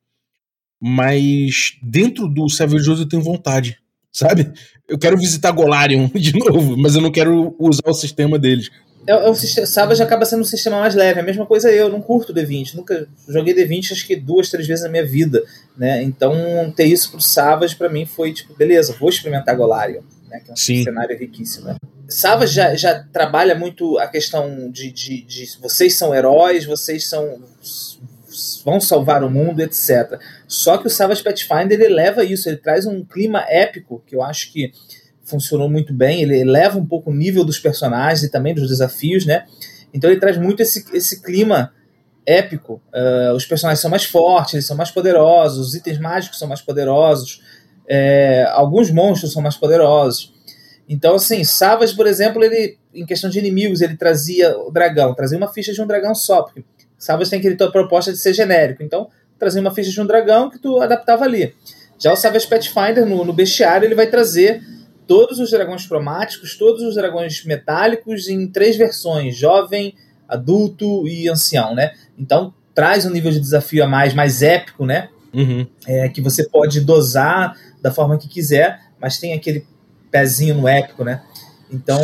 Mas 0.81 1.77
dentro 1.83 2.29
do 2.29 2.49
Savage 2.49 2.89
eu 2.89 3.09
tenho 3.09 3.23
vontade, 3.23 3.79
sabe? 4.13 4.53
Eu 4.89 4.99
quero 4.99 5.17
visitar 5.17 5.51
Golarion 5.51 6.09
de 6.15 6.33
novo, 6.39 6.77
mas 6.77 6.95
eu 6.95 7.01
não 7.01 7.11
quero 7.11 7.55
usar 7.59 7.89
o 7.89 7.95
sistema 7.95 8.39
deles. 8.39 8.71
É, 9.07 9.13
é 9.13 9.31
um 9.31 9.35
sistema, 9.35 9.67
Savage 9.67 10.03
acaba 10.03 10.25
sendo 10.25 10.41
um 10.41 10.45
sistema 10.45 10.81
mais 10.81 10.95
leve. 10.95 11.21
A 11.21 11.23
mesma 11.23 11.47
coisa 11.47 11.71
eu, 11.71 11.89
não 11.89 12.01
curto 12.01 12.35
D20. 12.35 12.75
Nunca 12.75 13.09
joguei 13.29 13.55
D20 13.55 13.93
acho 13.93 14.07
que 14.07 14.17
duas, 14.17 14.51
três 14.51 14.67
vezes 14.67 14.85
na 14.85 14.91
minha 14.91 15.07
vida. 15.07 15.43
Né? 15.77 16.03
Então, 16.03 16.35
ter 16.75 16.85
isso 16.85 17.11
pro 17.11 17.21
Savage 17.21 17.77
para 17.77 17.89
mim 17.89 18.05
foi 18.07 18.33
tipo, 18.33 18.55
beleza, 18.55 18.95
vou 18.99 19.09
experimentar 19.09 19.57
Golarion. 19.57 20.03
Né? 20.29 20.41
Que 20.41 20.51
é 20.51 20.53
um 20.53 20.57
Sim. 20.57 20.85
cenário 20.85 21.19
riquíssimo. 21.19 21.67
Né? 21.67 21.77
Savage 22.09 22.55
já, 22.55 22.75
já 22.75 23.05
trabalha 23.13 23.55
muito 23.55 23.99
a 23.99 24.07
questão 24.07 24.71
de, 24.71 24.91
de, 24.91 25.23
de 25.23 25.47
vocês 25.61 25.95
são 25.95 26.15
heróis, 26.15 26.65
vocês 26.65 27.09
são 27.09 27.43
vão 28.65 28.81
salvar 28.81 29.25
o 29.25 29.31
mundo, 29.31 29.61
etc. 29.61 30.21
Só 30.47 30.79
que 30.79 30.87
o 30.87 30.91
Savage 30.91 31.23
Pathfinder 31.23 31.81
ele 31.81 31.89
leva 31.89 32.25
isso, 32.25 32.49
ele 32.49 32.59
traz 32.59 32.87
um 32.87 33.05
clima 33.05 33.45
épico 33.49 34.03
que 34.07 34.15
eu 34.15 34.23
acho 34.23 34.53
que 34.53 34.73
funcionou 35.29 35.69
muito 35.69 35.93
bem. 35.93 36.23
Ele 36.23 36.41
eleva 36.41 36.79
um 36.79 36.87
pouco 36.87 37.11
o 37.11 37.15
nível 37.15 37.45
dos 37.45 37.59
personagens 37.59 38.23
e 38.23 38.31
também 38.31 38.55
dos 38.55 38.69
desafios, 38.69 39.27
né? 39.27 39.45
Então 39.93 40.11
ele 40.11 40.21
traz 40.21 40.37
muito 40.39 40.61
esse, 40.61 40.85
esse 40.93 41.23
clima 41.23 41.73
épico. 42.27 42.81
Uh, 42.93 43.35
os 43.35 43.47
personagens 43.47 43.81
são 43.81 43.91
mais 43.91 44.05
fortes, 44.05 44.55
eles 44.55 44.67
são 44.67 44.77
mais 44.77 44.91
poderosos, 44.91 45.69
os 45.69 45.75
itens 45.75 45.99
mágicos 45.99 46.39
são 46.39 46.47
mais 46.47 46.61
poderosos, 46.61 47.43
é, 47.89 48.47
alguns 48.51 48.91
monstros 48.91 49.33
são 49.33 49.41
mais 49.41 49.57
poderosos. 49.57 50.35
Então, 50.87 51.15
assim, 51.15 51.43
Savage, 51.45 51.95
por 51.95 52.07
exemplo, 52.07 52.43
ele, 52.45 52.79
em 52.95 53.05
questão 53.07 53.29
de 53.29 53.39
inimigos, 53.39 53.81
ele 53.81 53.97
trazia 53.97 54.59
o 54.59 54.71
dragão, 54.71 55.15
trazia 55.15 55.39
uma 55.39 55.53
ficha 55.53 55.73
de 55.73 55.81
um 55.81 55.87
dragão 55.87 56.15
só, 56.15 56.43
porque 56.43 56.65
Savage 56.99 57.31
tem 57.31 57.39
aquele 57.39 57.57
tua 57.57 57.71
proposta 57.71 58.13
de 58.13 58.19
ser 58.19 58.35
genérico. 58.35 58.83
Então, 58.83 59.09
trazia 59.39 59.61
uma 59.61 59.75
ficha 59.75 59.91
de 59.91 60.01
um 60.01 60.07
dragão 60.07 60.51
que 60.51 60.59
tu 60.59 60.81
adaptava 60.81 61.25
ali. 61.25 61.55
Já 61.99 62.13
o 62.13 62.17
Savage 62.17 62.47
Pathfinder, 62.47 63.07
no, 63.07 63.25
no 63.25 63.33
bestiário, 63.33 63.87
ele 63.87 63.95
vai 63.95 64.07
trazer 64.07 64.63
todos 65.09 65.41
os 65.41 65.51
dragões 65.51 65.87
cromáticos, 65.87 66.57
todos 66.57 66.83
os 66.83 66.95
dragões 66.95 67.45
metálicos 67.45 68.29
em 68.29 68.47
três 68.47 68.77
versões: 68.77 69.35
jovem, 69.35 69.95
adulto 70.29 71.09
e 71.09 71.29
ancião, 71.29 71.75
né? 71.75 71.95
Então 72.17 72.55
traz 72.75 73.05
um 73.05 73.11
nível 73.11 73.33
de 73.33 73.41
desafio 73.41 73.83
a 73.83 73.89
mais, 73.89 74.15
mais 74.15 74.43
épico, 74.43 74.87
né? 74.87 75.09
Uhum. 75.35 75.67
É, 75.87 76.09
que 76.09 76.21
você 76.21 76.49
pode 76.49 76.81
dosar 76.81 77.57
da 77.83 77.91
forma 77.91 78.17
que 78.17 78.29
quiser, 78.29 78.81
mas 79.01 79.19
tem 79.19 79.33
aquele 79.33 79.67
pezinho 80.11 80.55
no 80.55 80.69
épico, 80.69 81.03
né? 81.03 81.23
Então, 81.71 82.01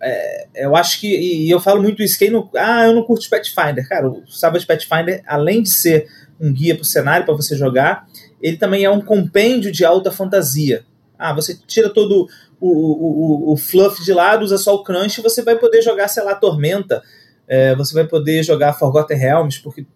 é, 0.00 0.46
eu 0.54 0.74
acho 0.74 1.00
que. 1.00 1.06
E 1.08 1.50
eu 1.50 1.60
falo 1.60 1.82
muito 1.82 2.02
isso, 2.02 2.18
quem 2.18 2.30
não. 2.30 2.50
Ah, 2.56 2.86
eu 2.86 2.94
não 2.94 3.04
curto 3.04 3.28
Pathfinder. 3.30 3.88
Cara, 3.88 4.08
o 4.08 4.26
Savage 4.26 4.66
Pathfinder, 4.66 5.22
além 5.26 5.62
de 5.62 5.70
ser 5.70 6.06
um 6.40 6.52
guia 6.52 6.74
para 6.74 6.82
o 6.82 6.86
cenário 6.86 7.24
para 7.24 7.34
você 7.34 7.56
jogar, 7.56 8.06
ele 8.42 8.56
também 8.56 8.84
é 8.84 8.90
um 8.90 9.00
compêndio 9.00 9.70
de 9.70 9.84
alta 9.84 10.10
fantasia. 10.10 10.84
Ah, 11.18 11.32
você 11.32 11.56
tira 11.66 11.88
todo 11.90 12.28
o, 12.60 12.68
o, 12.68 13.52
o, 13.52 13.56
fluff 13.56 14.02
de 14.04 14.12
lado, 14.12 14.42
usa 14.42 14.58
só 14.58 14.74
o 14.74 14.82
crunch, 14.82 15.20
você 15.20 15.42
vai 15.42 15.56
poder 15.56 15.82
jogar, 15.82 16.08
sei 16.08 16.22
lá, 16.22 16.34
Tormenta, 16.34 17.02
é, 17.46 17.74
você 17.76 17.94
vai 17.94 18.06
poder 18.06 18.42
jogar 18.42 18.72
Forgotten 18.72 19.16
Realms, 19.16 19.60
porque 19.60 19.86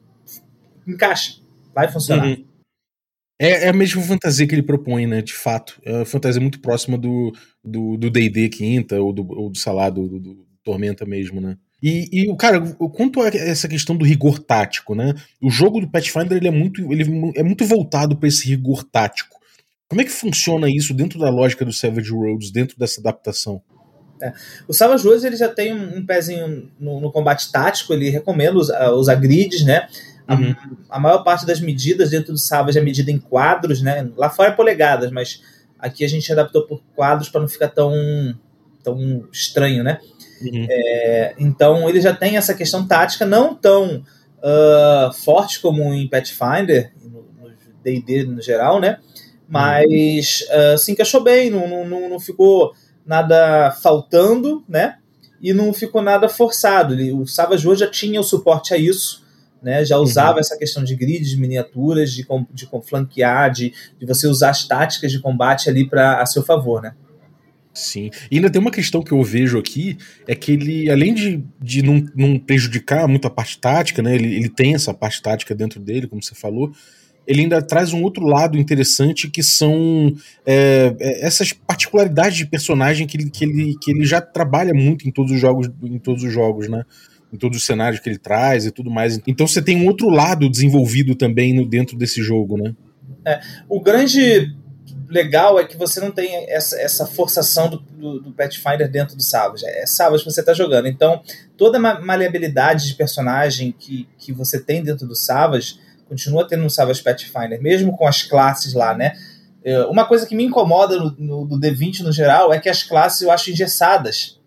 encaixa, 0.87 1.37
vai 1.75 1.91
funcionar. 1.91 2.27
Uhum. 2.27 2.45
É, 3.41 3.67
é, 3.67 3.69
a 3.69 3.73
mesma 3.73 4.03
fantasia 4.03 4.47
que 4.47 4.55
ele 4.55 4.63
propõe, 4.63 5.07
né? 5.07 5.23
De 5.23 5.33
fato. 5.33 5.81
É 5.85 5.93
uma 5.93 6.05
fantasia 6.05 6.41
muito 6.41 6.61
próxima 6.61 6.99
do 6.99 7.33
D&D 7.65 8.49
do 8.49 8.51
quinta, 8.51 9.01
ou 9.01 9.13
do, 9.13 9.27
ou 9.31 9.49
do 9.49 9.57
salado, 9.57 10.09
do, 10.09 10.19
do 10.19 10.47
Tormenta 10.65 11.07
mesmo, 11.07 11.41
né? 11.41 11.57
E, 11.81 12.09
e, 12.13 12.37
cara, 12.37 12.61
quanto 12.61 13.23
a 13.23 13.29
essa 13.29 13.69
questão 13.69 13.97
do 13.97 14.05
rigor 14.05 14.41
tático, 14.41 14.97
né? 14.97 15.15
O 15.41 15.49
jogo 15.49 15.81
do 15.81 15.89
Pathfinder 15.89 16.37
ele 16.37 16.49
é 16.49 16.51
muito, 16.51 16.93
ele 16.93 17.33
é 17.37 17.43
muito 17.45 17.65
voltado 17.65 18.17
para 18.17 18.29
esse 18.29 18.49
rigor 18.49 18.83
tático. 18.83 19.38
Como 19.89 20.01
é 20.01 20.05
que 20.05 20.11
funciona 20.11 20.71
isso 20.71 20.93
dentro 20.93 21.19
da 21.19 21.31
lógica 21.31 21.65
do 21.65 21.73
Savage 21.73 22.13
Worlds, 22.13 22.51
dentro 22.51 22.79
dessa 22.79 23.01
adaptação? 23.01 23.63
É. 24.21 24.33
O 24.67 24.75
Savage 24.75 25.05
Worlds 25.07 25.25
ele 25.25 25.37
já 25.37 25.49
tem 25.49 25.73
um, 25.73 25.99
um 25.99 26.07
pezinho 26.07 26.71
no, 26.79 27.01
no, 27.01 27.11
combate 27.13 27.51
tático, 27.51 27.93
ele 27.93 28.11
recomenda 28.11 28.59
os, 28.59 28.69
uh, 28.69 28.91
os 28.91 29.09
agrides, 29.09 29.65
né? 29.65 29.89
Uhum. 30.29 30.55
A, 30.91 30.97
a, 30.97 31.01
maior 31.01 31.23
parte 31.23 31.47
das 31.47 31.61
medidas 31.61 32.11
dentro 32.11 32.33
do 32.33 32.39
Savage 32.39 32.79
é 32.79 32.83
medida 32.83 33.11
em 33.11 33.19
quadros, 33.19 33.81
né? 33.81 34.11
Lá 34.17 34.29
fora 34.29 34.51
é 34.51 34.53
polegadas, 34.53 35.11
mas 35.11 35.41
Aqui 35.79 36.05
a 36.05 36.09
gente 36.09 36.31
adaptou 36.33 36.67
por 36.67 36.83
quadros 36.95 37.29
para 37.29 37.41
não 37.41 37.49
ficar 37.49 37.69
tão, 37.69 37.93
tão 38.83 39.29
estranho, 39.33 39.85
né? 39.85 40.01
Uhum. 40.43 40.67
É, 40.69 41.35
então 41.39 41.89
ele 41.89 42.01
já 42.01 42.13
tem 42.13 42.37
essa 42.37 42.53
questão 42.53 42.87
tática 42.87 43.25
não 43.25 43.55
tão 43.55 44.03
uh, 44.39 45.13
forte 45.13 45.61
como 45.61 45.95
em 45.95 46.09
Pathfinder, 46.09 46.93
no 47.03 47.25
D&D 47.83 48.25
no, 48.25 48.33
no, 48.35 48.43
geral, 48.43 48.81
né? 48.81 48.99
Mas 49.49 50.45
uh, 50.51 50.77
se 50.77 50.93
encaixou 50.93 51.23
bem, 51.23 51.49
não, 51.49 51.87
não, 51.87 52.09
não 52.11 52.21
ficou 52.21 52.75
nada 53.05 53.71
faltando, 53.83 54.63
né? 54.69 54.97
E 55.41 55.55
não 55.55 55.73
ficou 55.73 56.03
nada 56.03 56.29
forçado. 56.29 56.93
Ele, 56.93 57.13
o 57.13 57.27
Savage 57.27 57.67
Worlds 57.67 57.81
já 57.81 57.91
tinha 57.91 58.21
o 58.21 58.25
suporte 58.25 58.75
a 58.75 58.77
isso, 58.77 59.25
né? 59.63 59.85
Já 59.85 59.97
usava 59.97 60.35
uhum. 60.35 60.41
essa 60.41 60.59
questão 60.59 60.85
de 60.85 60.95
grids, 60.95 61.31
de 61.31 61.39
miniaturas, 61.39 62.13
de, 62.13 62.27
de 62.53 62.69
flanquear, 62.85 63.51
de, 63.51 63.73
de 63.99 64.07
você 64.07 64.27
usar 64.27 64.51
as 64.51 64.67
táticas 64.69 65.11
de 65.11 65.19
combate 65.19 65.71
ali 65.71 65.89
para 65.89 66.21
a 66.21 66.27
seu 66.27 66.43
favor, 66.43 66.83
né? 66.83 66.95
Sim. 67.73 68.11
E 68.31 68.37
ainda 68.37 68.51
tem 68.51 68.61
uma 68.61 68.73
questão 68.73 69.03
que 69.03 69.13
eu 69.13 69.23
vejo 69.23 69.57
aqui, 69.57 69.97
é 70.27 70.35
que 70.35 70.53
ele, 70.53 70.91
além 70.91 71.15
de, 71.15 71.45
de 71.61 71.81
não, 71.81 72.05
não 72.15 72.39
prejudicar 72.39 73.07
muito 73.07 73.27
a 73.27 73.31
parte 73.31 73.57
tática, 73.59 74.03
né? 74.03 74.15
Ele, 74.17 74.35
ele 74.35 74.49
tem 74.49 74.75
essa 74.75 74.93
parte 74.93 75.23
tática 75.23 75.55
dentro 75.55 75.81
dele, 75.81 76.09
como 76.09 76.23
você 76.23 76.35
falou, 76.35 76.73
ele 77.29 77.43
ainda 77.43 77.61
traz 77.61 77.93
um 77.93 78.03
outro 78.03 78.25
lado 78.25 78.57
interessante 78.57 79.29
que 79.29 79.43
são 79.43 80.15
é, 80.47 80.97
é, 80.99 81.27
essas 81.27 81.53
particularidades 81.53 82.39
de 82.39 82.47
personagem 82.47 83.07
que 83.07 83.19
ele, 83.19 83.29
que, 83.29 83.45
ele, 83.45 83.77
que 83.79 83.91
ele 83.91 84.07
já 84.07 84.19
trabalha 84.19 84.73
muito 84.73 85.07
em 85.07 85.13
todos 85.13 85.33
os 85.33 85.39
jogos, 85.39 85.71
em 85.83 85.99
todos 85.99 86.25
os 86.25 86.33
jogos, 86.33 86.69
né? 86.71 86.85
Em 87.31 87.37
todos 87.37 87.59
os 87.59 87.67
cenários 87.67 88.01
que 88.01 88.09
ele 88.09 88.17
traz 88.17 88.65
e 88.65 88.71
tudo 88.71 88.91
mais. 88.91 89.21
Então 89.27 89.47
você 89.47 89.61
tem 89.61 89.77
um 89.77 89.87
outro 89.87 90.09
lado 90.09 90.49
desenvolvido 90.49 91.15
também 91.15 91.55
no, 91.55 91.69
dentro 91.69 91.99
desse 91.99 92.23
jogo, 92.23 92.57
né? 92.57 92.75
É, 93.27 93.41
o 93.69 93.79
grande 93.79 94.57
legal 95.07 95.59
é 95.59 95.67
que 95.67 95.77
você 95.77 96.01
não 96.01 96.11
tem 96.11 96.51
essa, 96.51 96.81
essa 96.81 97.07
forçação 97.07 97.69
do, 97.69 97.79
do, 97.79 98.21
do 98.21 98.33
Pathfinder 98.33 98.91
dentro 98.91 99.15
do 99.15 99.23
Savage. 99.23 99.67
É 99.67 99.85
Savage 99.85 100.25
que 100.25 100.31
você 100.31 100.41
está 100.41 100.55
jogando. 100.55 100.89
Então, 100.89 101.23
toda 101.59 101.77
a 101.77 102.01
maleabilidade 102.01 102.87
de 102.87 102.95
personagem 102.95 103.75
que, 103.79 104.09
que 104.17 104.33
você 104.33 104.59
tem 104.59 104.83
dentro 104.83 105.07
do 105.07 105.15
Savage 105.15 105.79
continua 106.09 106.47
tendo 106.47 106.63
no 106.63 106.71
Savage 106.71 107.03
Pathfinder, 107.03 107.61
mesmo 107.61 107.97
com 107.97 108.07
as 108.07 108.23
classes 108.23 108.73
lá, 108.75 108.95
né? 108.95 109.13
É, 109.65 109.85
uma 109.85 110.07
coisa 110.07 110.27
que 110.27 110.35
me 110.35 110.45
incomoda 110.45 110.97
no, 110.97 111.15
no, 111.19 111.45
no 111.45 111.61
D20 111.61 112.01
no 112.01 112.13
geral 112.13 112.53
é 112.53 112.59
que 112.59 112.69
as 112.69 112.83
classes 112.83 113.21
eu 113.23 113.31
acho 113.31 113.51
engessadas, 113.51 114.39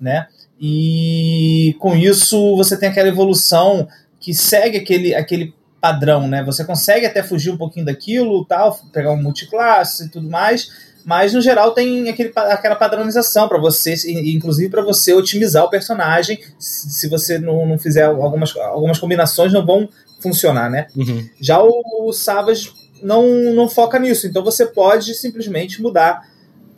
né? 0.00 0.26
E 0.60 1.74
com 1.78 1.96
isso 1.96 2.56
você 2.56 2.76
tem 2.76 2.88
aquela 2.88 3.08
evolução 3.08 3.88
que 4.18 4.34
segue 4.34 4.76
aquele, 4.76 5.14
aquele 5.14 5.54
padrão, 5.80 6.28
né? 6.28 6.44
Você 6.44 6.64
consegue 6.64 7.06
até 7.06 7.22
fugir 7.22 7.50
um 7.50 7.56
pouquinho 7.56 7.86
daquilo, 7.86 8.44
tal, 8.44 8.78
pegar 8.92 9.12
um 9.12 9.22
multiclasse 9.22 10.04
e 10.04 10.08
tudo 10.10 10.28
mais, 10.28 10.70
mas 11.04 11.32
no 11.32 11.40
geral 11.40 11.72
tem 11.72 12.08
aquele, 12.10 12.30
aquela 12.36 12.76
padronização 12.76 13.48
para 13.48 13.58
você, 13.58 13.94
inclusive 14.06 14.70
para 14.70 14.82
você 14.82 15.14
otimizar 15.14 15.64
o 15.64 15.70
personagem. 15.70 16.38
Se 16.58 17.08
você 17.08 17.38
não, 17.38 17.66
não 17.66 17.78
fizer 17.78 18.04
algumas, 18.04 18.54
algumas 18.56 18.98
combinações, 18.98 19.52
não 19.52 19.64
vão 19.64 19.88
funcionar, 20.20 20.70
né? 20.70 20.86
Uhum. 20.96 21.28
Já 21.40 21.62
o, 21.62 21.82
o 22.06 22.12
Savage 22.12 22.72
não, 23.02 23.52
não 23.54 23.68
foca 23.68 23.98
nisso, 23.98 24.26
então 24.26 24.44
você 24.44 24.66
pode 24.66 25.14
simplesmente 25.14 25.80
mudar 25.80 26.28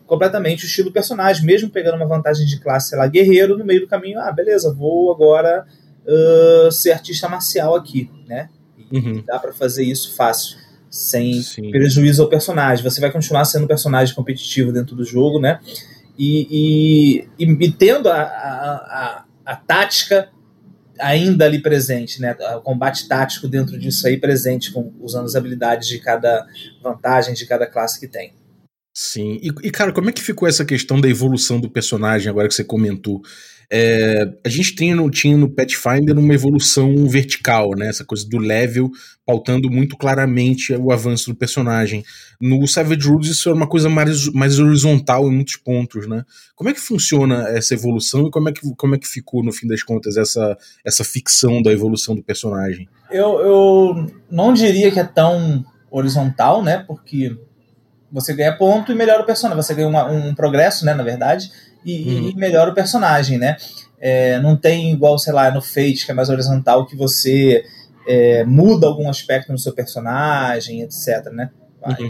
completamente 0.06 0.64
o 0.64 0.66
estilo 0.66 0.90
do 0.90 0.92
personagem, 0.92 1.44
mesmo 1.44 1.70
pegando 1.70 1.96
uma 1.96 2.06
vantagem 2.06 2.46
de 2.46 2.60
classe, 2.60 2.90
sei 2.90 2.98
lá, 2.98 3.06
guerreiro, 3.06 3.56
no 3.56 3.64
meio 3.64 3.80
do 3.80 3.86
caminho, 3.86 4.20
ah, 4.20 4.30
beleza, 4.30 4.72
vou 4.72 5.10
agora 5.10 5.66
uh, 6.06 6.70
ser 6.70 6.92
artista 6.92 7.28
marcial 7.28 7.74
aqui, 7.74 8.10
né? 8.28 8.50
Uhum. 8.92 9.22
Dá 9.26 9.38
para 9.38 9.52
fazer 9.52 9.84
isso 9.84 10.14
fácil, 10.14 10.58
sem 10.90 11.40
Sim. 11.42 11.70
prejuízo 11.70 12.22
ao 12.22 12.28
personagem. 12.28 12.84
Você 12.84 13.00
vai 13.00 13.10
continuar 13.10 13.46
sendo 13.46 13.64
um 13.64 13.68
personagem 13.68 14.14
competitivo 14.14 14.70
dentro 14.70 14.94
do 14.94 15.04
jogo, 15.04 15.40
né? 15.40 15.60
E, 16.18 17.26
e, 17.38 17.46
e, 17.46 17.64
e 17.64 17.72
tendo 17.72 18.10
a, 18.10 18.20
a, 18.20 18.74
a, 18.74 19.24
a 19.46 19.56
tática 19.56 20.28
ainda 21.02 21.44
ali 21.44 21.60
presente, 21.60 22.20
né? 22.20 22.36
O 22.56 22.60
combate 22.60 23.08
tático 23.08 23.48
dentro 23.48 23.78
disso 23.78 24.06
aí 24.06 24.18
presente, 24.18 24.72
com, 24.72 24.92
usando 25.00 25.26
as 25.26 25.34
habilidades 25.34 25.88
de 25.88 25.98
cada 25.98 26.46
vantagem 26.82 27.34
de 27.34 27.44
cada 27.46 27.66
classe 27.66 27.98
que 27.98 28.06
tem. 28.06 28.32
Sim. 28.94 29.38
E, 29.42 29.48
e, 29.66 29.70
cara, 29.70 29.92
como 29.92 30.10
é 30.10 30.12
que 30.12 30.22
ficou 30.22 30.46
essa 30.46 30.64
questão 30.64 31.00
da 31.00 31.08
evolução 31.08 31.58
do 31.58 31.70
personagem 31.70 32.28
agora 32.28 32.46
que 32.46 32.54
você 32.54 32.64
comentou? 32.64 33.22
É, 33.74 34.30
a 34.44 34.50
gente 34.50 34.74
tinha 34.74 34.94
no, 34.94 35.08
tinha 35.08 35.34
no 35.34 35.48
Pathfinder 35.48 36.18
uma 36.18 36.34
evolução 36.34 37.08
vertical, 37.08 37.70
né? 37.70 37.88
Essa 37.88 38.04
coisa 38.04 38.28
do 38.28 38.36
level 38.36 38.90
pautando 39.24 39.70
muito 39.70 39.96
claramente 39.96 40.74
o 40.74 40.92
avanço 40.92 41.30
do 41.32 41.34
personagem. 41.34 42.04
No 42.38 42.66
Savage 42.68 43.08
Worlds 43.08 43.30
isso 43.30 43.48
é 43.48 43.52
uma 43.54 43.66
coisa 43.66 43.88
mais, 43.88 44.30
mais 44.34 44.58
horizontal 44.58 45.26
em 45.26 45.34
muitos 45.34 45.56
pontos, 45.56 46.06
né? 46.06 46.22
Como 46.54 46.68
é 46.68 46.74
que 46.74 46.80
funciona 46.80 47.48
essa 47.48 47.72
evolução 47.72 48.26
e 48.26 48.30
como 48.30 48.50
é 48.50 48.52
que, 48.52 48.60
como 48.76 48.94
é 48.94 48.98
que 48.98 49.08
ficou, 49.08 49.42
no 49.42 49.52
fim 49.52 49.66
das 49.66 49.82
contas, 49.82 50.18
essa, 50.18 50.54
essa 50.84 51.02
ficção 51.02 51.62
da 51.62 51.72
evolução 51.72 52.14
do 52.14 52.22
personagem? 52.22 52.86
Eu, 53.10 53.40
eu 53.40 54.06
não 54.30 54.52
diria 54.52 54.90
que 54.90 55.00
é 55.00 55.04
tão 55.04 55.64
horizontal, 55.90 56.62
né? 56.62 56.84
Porque 56.86 57.38
você 58.12 58.34
ganha 58.34 58.52
ponto 58.52 58.92
e 58.92 58.94
melhora 58.94 59.22
o 59.22 59.26
personagem. 59.26 59.62
Você 59.62 59.74
ganha 59.74 59.88
uma, 59.88 60.04
um 60.04 60.34
progresso, 60.34 60.84
né, 60.84 60.92
na 60.92 61.02
verdade, 61.02 61.50
e, 61.84 62.04
uhum. 62.04 62.28
e 62.28 62.36
melhora 62.36 62.70
o 62.70 62.74
personagem, 62.74 63.38
né? 63.38 63.56
É, 63.98 64.38
não 64.40 64.56
tem 64.56 64.92
igual, 64.92 65.18
sei 65.18 65.32
lá, 65.32 65.50
no 65.50 65.62
Fate, 65.62 66.04
que 66.04 66.10
é 66.10 66.14
mais 66.14 66.28
horizontal, 66.28 66.86
que 66.86 66.96
você 66.96 67.64
é, 68.06 68.44
muda 68.44 68.86
algum 68.86 69.08
aspecto 69.08 69.50
no 69.50 69.58
seu 69.58 69.72
personagem, 69.72 70.82
etc, 70.82 71.32
né? 71.32 71.50
Mas, 71.80 71.98
uhum. 71.98 72.08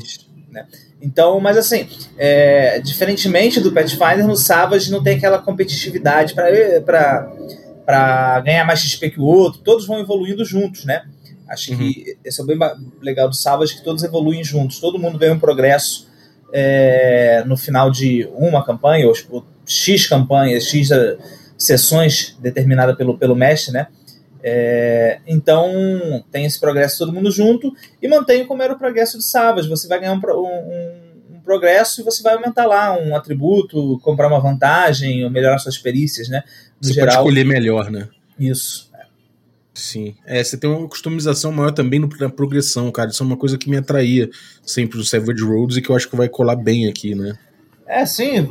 né? 0.50 0.66
Então, 1.00 1.40
mas 1.40 1.56
assim, 1.56 1.88
é, 2.16 2.80
diferentemente 2.80 3.60
do 3.60 3.72
Pathfinder, 3.72 4.26
no 4.26 4.36
Savage 4.36 4.90
não 4.90 5.02
tem 5.02 5.16
aquela 5.16 5.38
competitividade 5.38 6.34
para 6.34 8.40
ganhar 8.40 8.64
mais 8.64 8.80
XP 8.80 9.10
que 9.10 9.20
o 9.20 9.24
outro, 9.24 9.60
todos 9.60 9.86
vão 9.86 9.98
evoluindo 9.98 10.44
juntos, 10.44 10.84
né? 10.84 11.04
Acho 11.52 11.72
uhum. 11.72 11.78
que 11.78 12.16
esse 12.24 12.40
é 12.40 12.44
o 12.44 12.46
bem 12.46 12.58
legal 13.02 13.28
do 13.28 13.36
Savage, 13.36 13.76
que 13.76 13.84
todos 13.84 14.02
evoluem 14.02 14.42
juntos, 14.42 14.80
todo 14.80 14.98
mundo 14.98 15.18
ganha 15.18 15.34
um 15.34 15.38
progresso 15.38 16.08
é, 16.50 17.44
no 17.46 17.58
final 17.58 17.90
de 17.90 18.26
uma 18.34 18.64
campanha, 18.64 19.06
ou, 19.06 19.14
ou 19.30 19.44
X 19.66 20.06
campanhas, 20.06 20.64
X 20.64 20.90
eh, 20.90 21.18
sessões 21.58 22.36
determinada 22.40 22.96
pelo, 22.96 23.18
pelo 23.18 23.36
mestre, 23.36 23.72
né? 23.72 23.86
É, 24.42 25.20
então 25.26 25.70
tem 26.32 26.46
esse 26.46 26.58
progresso 26.58 26.98
todo 26.98 27.12
mundo 27.12 27.30
junto 27.30 27.72
e 28.00 28.08
mantém 28.08 28.44
como 28.44 28.60
era 28.60 28.72
o 28.72 28.78
progresso 28.78 29.18
de 29.18 29.24
Savage. 29.24 29.68
Você 29.68 29.86
vai 29.86 30.00
ganhar 30.00 30.14
um, 30.14 30.20
um, 30.20 31.36
um, 31.36 31.40
progresso 31.44 32.00
e 32.00 32.04
você 32.04 32.22
vai 32.22 32.34
aumentar 32.34 32.66
lá 32.66 32.98
um 32.98 33.14
atributo, 33.14 34.00
comprar 34.02 34.28
uma 34.28 34.40
vantagem 34.40 35.22
ou 35.22 35.30
melhorar 35.30 35.58
suas 35.58 35.78
perícias, 35.78 36.28
né? 36.28 36.42
No 36.80 36.88
você 36.88 36.94
geral, 36.94 37.22
pode 37.22 37.28
escolher 37.28 37.44
melhor, 37.44 37.90
né? 37.90 38.08
Isso. 38.38 38.90
Sim. 39.74 40.14
É, 40.26 40.42
você 40.42 40.56
tem 40.56 40.68
uma 40.68 40.88
customização 40.88 41.50
maior 41.50 41.72
também 41.72 41.98
na 41.98 42.28
progressão, 42.28 42.90
cara. 42.90 43.10
Isso 43.10 43.22
é 43.22 43.26
uma 43.26 43.36
coisa 43.36 43.56
que 43.56 43.70
me 43.70 43.76
atraía 43.76 44.28
sempre 44.62 44.98
do 44.98 45.04
Savage 45.04 45.42
Roads 45.42 45.76
e 45.76 45.82
que 45.82 45.90
eu 45.90 45.96
acho 45.96 46.08
que 46.08 46.16
vai 46.16 46.28
colar 46.28 46.56
bem 46.56 46.88
aqui, 46.88 47.14
né? 47.14 47.38
É, 47.86 48.04
sim. 48.04 48.46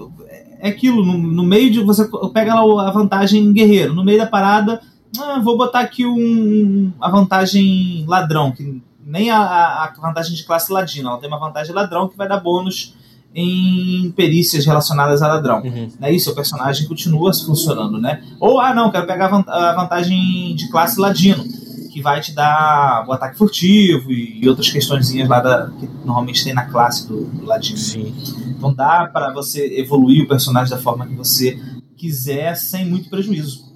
É 0.59 0.69
aquilo, 0.69 1.05
no, 1.05 1.17
no 1.17 1.43
meio 1.43 1.71
de. 1.71 1.79
Você 1.83 2.07
pega 2.33 2.55
lá 2.55 2.87
a 2.87 2.91
vantagem 2.91 3.51
guerreiro. 3.53 3.93
No 3.93 4.03
meio 4.03 4.17
da 4.17 4.25
parada, 4.25 4.81
ah, 5.19 5.39
vou 5.39 5.57
botar 5.57 5.81
aqui 5.81 6.05
um, 6.05 6.91
a 6.99 7.09
vantagem 7.09 8.05
ladrão, 8.07 8.51
que 8.51 8.81
nem 9.03 9.29
a, 9.29 9.39
a 9.39 9.93
vantagem 9.99 10.35
de 10.35 10.43
classe 10.43 10.71
ladina. 10.71 11.09
Ela 11.09 11.19
tem 11.19 11.27
uma 11.27 11.39
vantagem 11.39 11.73
ladrão 11.73 12.07
que 12.07 12.17
vai 12.17 12.27
dar 12.27 12.39
bônus 12.39 12.95
em 13.33 14.11
perícias 14.11 14.65
relacionadas 14.65 15.21
a 15.21 15.27
ladrão. 15.27 15.61
Uhum. 15.61 15.89
Né? 15.99 16.11
Isso, 16.11 16.31
o 16.31 16.35
personagem 16.35 16.87
continua 16.87 17.33
funcionando, 17.33 17.99
né? 17.99 18.23
Ou, 18.39 18.59
ah, 18.59 18.73
não, 18.73 18.91
quero 18.91 19.07
pegar 19.07 19.27
a 19.27 19.73
vantagem 19.73 20.55
de 20.55 20.69
classe 20.69 20.99
ladino, 20.99 21.43
que 21.91 22.01
vai 22.01 22.21
te 22.21 22.33
dar 22.33 23.05
o 23.07 23.13
ataque 23.13 23.37
furtivo 23.37 24.11
e 24.11 24.47
outras 24.47 24.69
questõezinhas 24.69 25.27
lá 25.27 25.39
da, 25.39 25.69
que 25.79 25.87
normalmente 26.05 26.43
tem 26.43 26.53
na 26.53 26.65
classe 26.65 27.07
do, 27.07 27.25
do 27.25 27.45
ladino. 27.45 27.77
Sim. 27.77 28.13
Então 28.49 28.73
dá 28.73 29.09
para 29.11 29.33
você 29.33 29.79
evoluir 29.79 30.23
o 30.23 30.27
personagem 30.27 30.75
da 30.75 30.81
forma 30.81 31.07
que 31.07 31.15
você 31.15 31.59
quiser 31.97 32.55
sem 32.55 32.85
muito 32.85 33.09
prejuízo. 33.09 33.71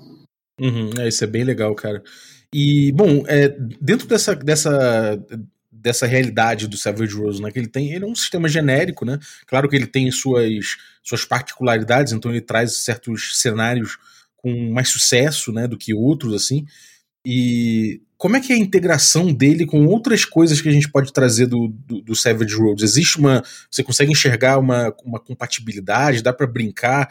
Uhum, 0.60 0.90
é, 0.98 1.08
isso 1.08 1.24
é 1.24 1.28
bem 1.28 1.44
legal, 1.44 1.74
cara. 1.76 2.02
E, 2.54 2.92
bom, 2.94 3.24
é, 3.28 3.50
dentro 3.82 4.08
dessa, 4.08 4.34
dessa 4.34 5.20
dessa 5.86 6.08
realidade 6.08 6.68
do 6.68 6.76
Savage 6.76 7.14
Rose, 7.14 7.40
né? 7.40 7.52
Que 7.52 7.60
ele 7.60 7.68
tem, 7.68 7.94
ele 7.94 8.04
é 8.04 8.08
um 8.08 8.16
sistema 8.16 8.50
genérico, 8.50 9.06
né? 9.06 9.20
Claro 9.46 9.70
que 9.70 9.76
ele 9.76 9.86
tem 9.86 10.10
suas, 10.10 10.78
suas 11.04 11.24
particularidades, 11.24 12.12
então 12.12 12.32
ele 12.32 12.42
traz 12.42 12.78
certos 12.78 13.40
cenários 13.40 14.00
com 14.36 14.72
mais 14.72 14.90
sucesso, 14.90 15.52
né, 15.52 15.68
do 15.68 15.78
que 15.78 15.94
outros, 15.94 16.34
assim. 16.34 16.66
E 17.24 18.02
como 18.18 18.36
é 18.36 18.40
que 18.40 18.52
é 18.52 18.56
a 18.56 18.60
integração 18.60 19.32
dele 19.32 19.68
com 19.68 19.86
outras 19.86 20.26
coisas 20.26 20.60
que 20.60 20.70
a 20.70 20.72
gente 20.72 20.90
pode 20.90 21.14
trazer 21.14 21.46
do, 21.46 21.68
do, 21.68 22.02
do 22.02 22.16
Savage 22.16 22.56
Roads? 22.56 22.84
Existe 22.84 23.20
uma. 23.20 23.44
Você 23.70 23.84
consegue 23.84 24.12
enxergar 24.12 24.58
uma, 24.58 24.92
uma 25.04 25.20
compatibilidade? 25.20 26.24
Dá 26.24 26.34
para 26.34 26.48
brincar? 26.48 27.10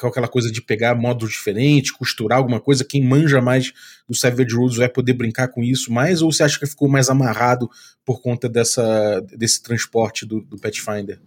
Com 0.00 0.08
aquela 0.08 0.28
coisa 0.28 0.50
de 0.50 0.60
pegar 0.60 0.94
modos 0.94 1.30
diferentes, 1.30 1.92
costurar 1.92 2.38
alguma 2.38 2.60
coisa, 2.60 2.84
quem 2.84 3.02
manja 3.02 3.40
mais 3.40 3.72
do 4.08 4.14
Savage 4.14 4.54
Worlds 4.54 4.78
vai 4.78 4.88
poder 4.88 5.12
brincar 5.12 5.48
com 5.48 5.62
isso 5.62 5.92
mais, 5.92 6.20
ou 6.20 6.32
você 6.32 6.42
acha 6.42 6.58
que 6.58 6.66
ficou 6.66 6.88
mais 6.88 7.08
amarrado 7.08 7.70
por 8.04 8.20
conta 8.20 8.48
dessa, 8.48 9.20
desse 9.36 9.62
transporte 9.62 10.26
do, 10.26 10.40
do 10.40 10.58
Pathfinder? 10.58 11.20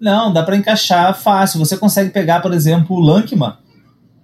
Não, 0.00 0.32
dá 0.32 0.42
para 0.42 0.56
encaixar 0.56 1.16
fácil. 1.18 1.58
Você 1.58 1.76
consegue 1.76 2.10
pegar, 2.10 2.40
por 2.40 2.52
exemplo, 2.52 2.96
o 2.96 3.00
Lankma 3.00 3.60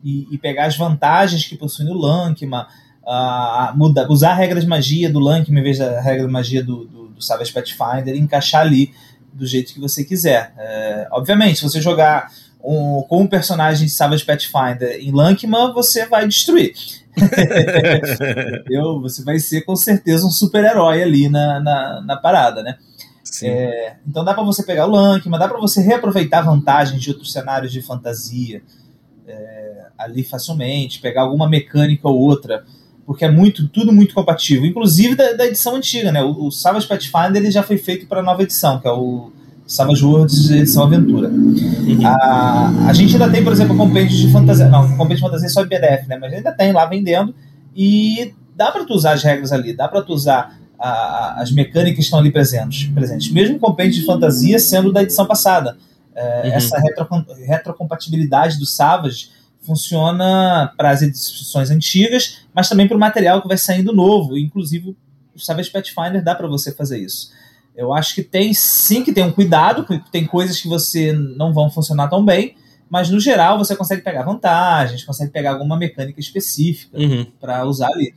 e, 0.02 0.26
e 0.32 0.38
pegar 0.38 0.66
as 0.66 0.76
vantagens 0.76 1.44
que 1.46 1.56
possui 1.56 1.84
no 1.84 1.94
Lankma, 1.94 2.68
uh, 3.02 3.76
muda, 3.76 4.10
usar 4.10 4.32
a 4.32 4.34
regra 4.34 4.60
de 4.60 4.66
magia 4.66 5.10
do 5.10 5.18
Lankma 5.18 5.58
em 5.58 5.62
vez 5.62 5.78
da 5.78 6.00
regra 6.00 6.26
de 6.26 6.32
magia 6.32 6.62
do, 6.62 6.84
do, 6.84 7.08
do 7.08 7.22
Savage 7.22 7.52
Pathfinder 7.52 8.14
e 8.14 8.18
encaixar 8.18 8.62
ali 8.62 8.92
do 9.32 9.46
jeito 9.46 9.74
que 9.74 9.80
você 9.80 10.04
quiser. 10.04 10.54
É, 10.56 11.08
obviamente, 11.10 11.56
se 11.56 11.62
você 11.62 11.80
jogar 11.80 12.30
um, 12.64 13.02
com 13.02 13.22
um 13.22 13.26
personagem 13.26 13.86
de 13.86 13.92
Savage 13.92 14.24
Pathfinder 14.24 14.98
em 14.98 15.12
Lankma, 15.12 15.72
você 15.72 16.06
vai 16.06 16.26
destruir. 16.26 16.72
Entendeu? 17.14 19.00
Você 19.02 19.22
vai 19.22 19.38
ser 19.38 19.60
com 19.62 19.76
certeza 19.76 20.26
um 20.26 20.30
super-herói 20.30 21.02
ali 21.02 21.28
na, 21.28 21.60
na, 21.60 22.02
na, 22.02 22.16
parada, 22.16 22.62
né? 22.62 22.76
É, 23.42 23.96
então 24.06 24.24
dá 24.24 24.32
para 24.32 24.42
você 24.42 24.62
pegar 24.62 24.86
o 24.86 24.90
Lankma, 24.90 25.38
dá 25.38 25.48
para 25.48 25.58
você 25.58 25.82
reaproveitar 25.82 26.42
vantagens 26.42 27.00
de 27.00 27.10
outros 27.10 27.32
cenários 27.32 27.72
de 27.72 27.82
fantasia 27.82 28.62
é, 29.26 29.86
ali 29.98 30.22
facilmente, 30.22 31.00
pegar 31.00 31.22
alguma 31.22 31.48
mecânica 31.48 32.08
ou 32.08 32.18
outra 32.18 32.64
porque 33.06 33.24
é 33.24 33.30
muito 33.30 33.68
tudo 33.68 33.92
muito 33.92 34.14
compatível, 34.14 34.64
inclusive 34.64 35.14
da, 35.14 35.32
da 35.32 35.46
edição 35.46 35.76
antiga, 35.76 36.10
né? 36.10 36.22
O, 36.22 36.46
o 36.46 36.50
Savage 36.50 36.86
Pathfinder 36.86 37.36
ele 37.36 37.50
já 37.50 37.62
foi 37.62 37.76
feito 37.76 38.06
para 38.06 38.20
a 38.20 38.22
nova 38.22 38.42
edição, 38.42 38.80
que 38.80 38.88
é 38.88 38.90
o 38.90 39.30
Savage 39.66 40.04
Worlds 40.04 40.50
edição 40.50 40.84
Aventura. 40.84 41.28
Uhum. 41.28 42.06
A, 42.06 42.88
a 42.88 42.92
gente 42.92 43.14
ainda 43.14 43.30
tem, 43.30 43.42
por 43.42 43.52
exemplo, 43.52 43.76
compêndio 43.76 44.16
de 44.16 44.30
fantasia, 44.30 44.68
não, 44.68 44.88
compêndio 44.96 45.16
de 45.16 45.22
fantasia 45.22 45.46
é 45.46 45.50
só 45.50 45.62
em 45.62 45.68
PDF, 45.68 46.06
né? 46.06 46.18
Mas 46.20 46.32
ainda 46.32 46.52
tem 46.52 46.72
lá 46.72 46.84
vendendo 46.86 47.34
e 47.74 48.34
dá 48.54 48.70
para 48.70 48.84
tu 48.84 48.94
usar 48.94 49.12
as 49.12 49.22
regras 49.22 49.52
ali, 49.52 49.74
dá 49.74 49.88
para 49.88 50.02
tu 50.02 50.12
usar 50.12 50.58
a, 50.78 51.40
as 51.40 51.50
mecânicas 51.50 51.96
que 51.96 52.02
estão 52.02 52.18
ali 52.18 52.30
presentes, 52.30 52.90
presentes, 52.92 53.30
mesmo 53.30 53.56
o 53.56 53.58
compêndio 53.58 54.00
de 54.00 54.06
fantasia 54.06 54.58
sendo 54.58 54.92
da 54.92 55.02
edição 55.02 55.26
passada. 55.26 55.76
É, 56.14 56.48
uhum. 56.48 56.52
Essa 56.52 56.78
retro, 56.78 57.06
retrocompatibilidade 57.46 58.58
do 58.58 58.66
Savage 58.66 59.30
funciona 59.62 60.72
para 60.76 60.90
as 60.90 61.02
edições 61.02 61.70
antigas, 61.70 62.44
mas 62.54 62.68
também 62.68 62.86
para 62.86 62.96
o 62.96 63.00
material 63.00 63.40
que 63.40 63.48
vai 63.48 63.56
saindo 63.56 63.92
novo. 63.92 64.36
Inclusive, 64.36 64.94
o 65.34 65.40
Savage 65.40 65.70
Pathfinder 65.70 66.22
dá 66.22 66.34
para 66.34 66.46
você 66.46 66.70
fazer 66.70 66.98
isso. 66.98 67.32
Eu 67.76 67.92
acho 67.92 68.14
que 68.14 68.22
tem 68.22 68.54
sim 68.54 69.02
que 69.02 69.12
ter 69.12 69.22
um 69.22 69.32
cuidado, 69.32 69.84
porque 69.84 70.10
tem 70.10 70.26
coisas 70.26 70.60
que 70.60 70.68
você 70.68 71.12
não 71.12 71.52
vão 71.52 71.70
funcionar 71.70 72.08
tão 72.08 72.24
bem, 72.24 72.54
mas 72.88 73.10
no 73.10 73.18
geral 73.18 73.58
você 73.58 73.74
consegue 73.74 74.02
pegar 74.02 74.22
vantagens, 74.22 75.04
consegue 75.04 75.32
pegar 75.32 75.52
alguma 75.52 75.76
mecânica 75.76 76.20
específica 76.20 76.96
uhum. 76.96 77.26
para 77.40 77.64
usar 77.64 77.88
ali. 77.88 78.14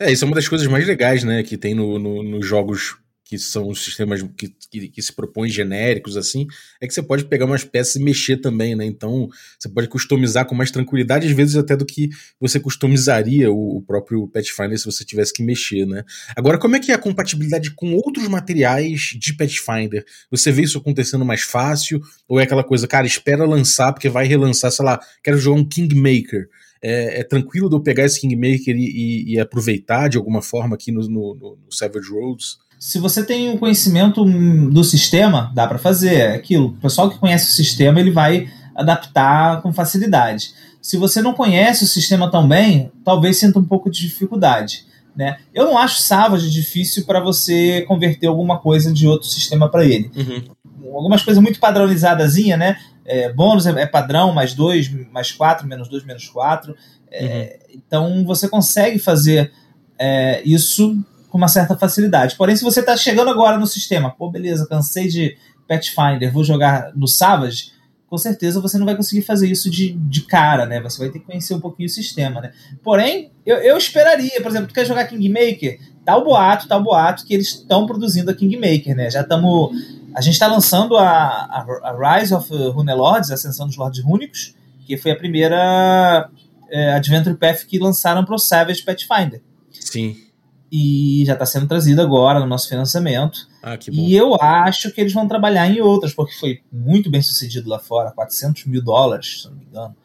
É, 0.00 0.12
isso 0.12 0.24
é 0.24 0.26
uma 0.26 0.36
das 0.36 0.46
coisas 0.46 0.66
mais 0.66 0.86
legais, 0.86 1.24
né, 1.24 1.42
que 1.42 1.56
tem 1.56 1.74
nos 1.74 2.00
no, 2.00 2.22
no 2.22 2.42
jogos 2.42 2.98
que 3.28 3.38
são 3.38 3.68
os 3.68 3.84
sistemas 3.84 4.22
que, 4.38 4.48
que, 4.70 4.88
que, 4.88 5.02
se 5.02 5.12
propõem 5.12 5.50
genéricos, 5.50 6.16
assim, 6.16 6.46
é 6.80 6.86
que 6.86 6.94
você 6.94 7.02
pode 7.02 7.26
pegar 7.26 7.44
umas 7.44 7.62
peças 7.62 7.96
e 7.96 8.02
mexer 8.02 8.38
também, 8.38 8.74
né? 8.74 8.86
Então, 8.86 9.28
você 9.58 9.68
pode 9.68 9.86
customizar 9.86 10.46
com 10.46 10.54
mais 10.54 10.70
tranquilidade, 10.70 11.26
às 11.26 11.32
vezes 11.34 11.54
até 11.54 11.76
do 11.76 11.84
que 11.84 12.08
você 12.40 12.58
customizaria 12.58 13.52
o, 13.52 13.76
o 13.76 13.82
próprio 13.82 14.26
Pathfinder 14.28 14.78
se 14.78 14.86
você 14.86 15.04
tivesse 15.04 15.34
que 15.34 15.42
mexer, 15.42 15.84
né? 15.84 16.04
Agora, 16.34 16.56
como 16.56 16.76
é 16.76 16.80
que 16.80 16.90
é 16.90 16.94
a 16.94 16.98
compatibilidade 16.98 17.72
com 17.72 17.92
outros 17.96 18.26
materiais 18.28 19.14
de 19.18 19.36
Pathfinder? 19.36 20.06
Você 20.30 20.50
vê 20.50 20.62
isso 20.62 20.78
acontecendo 20.78 21.22
mais 21.22 21.42
fácil? 21.42 22.00
Ou 22.26 22.40
é 22.40 22.44
aquela 22.44 22.64
coisa, 22.64 22.88
cara, 22.88 23.06
espera 23.06 23.44
lançar, 23.44 23.92
porque 23.92 24.08
vai 24.08 24.26
relançar, 24.26 24.72
sei 24.72 24.86
lá, 24.86 24.98
quero 25.22 25.36
jogar 25.36 25.60
um 25.60 25.68
Kingmaker. 25.68 26.48
É, 26.80 27.20
é, 27.20 27.24
tranquilo 27.24 27.68
de 27.68 27.74
eu 27.74 27.82
pegar 27.82 28.04
esse 28.04 28.20
Kingmaker 28.20 28.74
e, 28.74 28.84
e, 28.84 29.34
e 29.34 29.40
aproveitar 29.40 30.08
de 30.08 30.16
alguma 30.16 30.40
forma 30.40 30.76
aqui 30.76 30.90
no, 30.90 31.02
no, 31.06 31.34
no 31.34 31.72
Savage 31.72 32.08
Roads? 32.08 32.56
Se 32.78 32.98
você 32.98 33.24
tem 33.24 33.50
um 33.50 33.58
conhecimento 33.58 34.24
do 34.24 34.84
sistema, 34.84 35.50
dá 35.54 35.66
para 35.66 35.78
fazer. 35.78 36.14
É 36.14 36.34
aquilo. 36.34 36.68
O 36.68 36.72
pessoal 36.74 37.10
que 37.10 37.18
conhece 37.18 37.50
o 37.50 37.54
sistema, 37.54 37.98
ele 37.98 38.10
vai 38.10 38.48
adaptar 38.74 39.60
com 39.60 39.72
facilidade. 39.72 40.52
Se 40.80 40.96
você 40.96 41.20
não 41.20 41.34
conhece 41.34 41.82
o 41.82 41.88
sistema 41.88 42.30
tão 42.30 42.46
bem, 42.46 42.92
talvez 43.04 43.38
sinta 43.38 43.58
um 43.58 43.64
pouco 43.64 43.90
de 43.90 44.00
dificuldade. 44.00 44.86
Né? 45.16 45.38
Eu 45.52 45.64
não 45.64 45.76
acho 45.76 46.00
Savage 46.00 46.48
difícil 46.48 47.04
para 47.04 47.18
você 47.18 47.82
converter 47.88 48.28
alguma 48.28 48.58
coisa 48.58 48.92
de 48.92 49.04
outro 49.08 49.26
sistema 49.26 49.68
para 49.68 49.84
ele. 49.84 50.12
Uhum. 50.14 50.94
Algumas 50.94 51.22
coisas 51.22 51.42
muito 51.42 51.58
padronizadas, 51.58 52.36
né? 52.36 52.78
É, 53.04 53.32
bônus 53.32 53.66
é, 53.66 53.82
é, 53.82 53.86
padrão, 53.86 54.32
mais 54.32 54.54
2, 54.54 55.10
mais 55.10 55.32
4, 55.32 55.66
menos 55.66 55.88
2, 55.88 56.04
menos 56.04 56.28
4. 56.28 56.74
É, 57.10 57.58
uhum. 57.68 57.74
Então 57.74 58.24
você 58.24 58.48
consegue 58.48 59.00
fazer 59.00 59.50
é, 59.98 60.40
isso 60.44 60.96
com 61.28 61.38
uma 61.38 61.48
certa 61.48 61.76
facilidade. 61.76 62.36
Porém, 62.36 62.56
se 62.56 62.64
você 62.64 62.80
está 62.80 62.96
chegando 62.96 63.30
agora 63.30 63.58
no 63.58 63.66
sistema, 63.66 64.10
pô, 64.10 64.30
beleza, 64.30 64.66
cansei 64.66 65.08
de 65.08 65.36
Pathfinder, 65.66 66.32
vou 66.32 66.42
jogar 66.42 66.92
no 66.96 67.06
Savage, 67.06 67.72
com 68.08 68.16
certeza 68.16 68.60
você 68.60 68.78
não 68.78 68.86
vai 68.86 68.96
conseguir 68.96 69.22
fazer 69.22 69.50
isso 69.50 69.70
de, 69.70 69.92
de 69.92 70.22
cara, 70.22 70.64
né? 70.64 70.80
Você 70.80 70.98
vai 70.98 71.10
ter 71.10 71.18
que 71.18 71.26
conhecer 71.26 71.52
um 71.52 71.60
pouquinho 71.60 71.86
o 71.86 71.92
sistema, 71.92 72.40
né? 72.40 72.52
Porém, 72.82 73.30
eu, 73.44 73.56
eu 73.56 73.76
esperaria, 73.76 74.40
por 74.40 74.50
exemplo, 74.50 74.68
tu 74.68 74.74
quer 74.74 74.86
jogar 74.86 75.06
Kingmaker? 75.06 75.78
Tá 76.06 76.16
o 76.16 76.24
boato, 76.24 76.66
tá 76.66 76.78
o 76.78 76.82
boato 76.82 77.26
que 77.26 77.34
eles 77.34 77.48
estão 77.48 77.86
produzindo 77.86 78.30
a 78.30 78.34
Kingmaker, 78.34 78.96
né? 78.96 79.10
Já 79.10 79.20
estamos. 79.20 79.72
A 80.14 80.22
gente 80.22 80.32
está 80.32 80.46
lançando 80.46 80.96
a, 80.96 81.06
a, 81.06 81.66
a, 81.82 82.18
Rise 82.18 82.32
of 82.32 82.50
Runelords, 82.50 83.30
a 83.30 83.34
Ascensão 83.34 83.66
dos 83.66 83.76
Lordes 83.76 84.02
Rúnicos, 84.02 84.54
que 84.86 84.96
foi 84.96 85.10
a 85.10 85.16
primeira 85.16 86.30
é, 86.70 86.94
Adventure 86.94 87.36
Path 87.36 87.66
que 87.66 87.78
lançaram 87.78 88.24
para 88.24 88.34
o 88.34 88.38
Savage 88.38 88.82
Pathfinder. 88.82 89.42
Sim 89.70 90.27
e 90.70 91.24
já 91.26 91.32
está 91.32 91.46
sendo 91.46 91.66
trazido 91.66 92.00
agora 92.02 92.40
no 92.40 92.46
nosso 92.46 92.68
financiamento. 92.68 93.48
Ah, 93.62 93.76
que 93.76 93.90
bom. 93.90 93.96
E 93.96 94.14
eu 94.14 94.34
acho 94.34 94.90
que 94.92 95.00
eles 95.00 95.12
vão 95.12 95.26
trabalhar 95.26 95.68
em 95.68 95.80
outras, 95.80 96.12
porque 96.12 96.34
foi 96.34 96.60
muito 96.70 97.10
bem 97.10 97.22
sucedido 97.22 97.68
lá 97.68 97.78
fora 97.78 98.10
400 98.10 98.66
mil 98.66 98.82
dólares, 98.82 99.42
se 99.42 99.48
não 99.48 99.56
me 99.56 99.64
engano. 99.64 99.96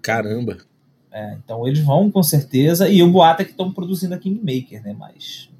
Caramba! 0.00 0.58
É, 1.12 1.36
então 1.44 1.66
eles 1.68 1.80
vão 1.80 2.10
com 2.10 2.22
certeza, 2.22 2.88
e 2.88 3.02
o 3.02 3.10
boato 3.10 3.42
é 3.42 3.44
que 3.44 3.50
estão 3.50 3.70
produzindo 3.70 4.14
a 4.14 4.18
Kingmaker, 4.18 4.82
né? 4.82 4.96
Mas. 4.98 5.50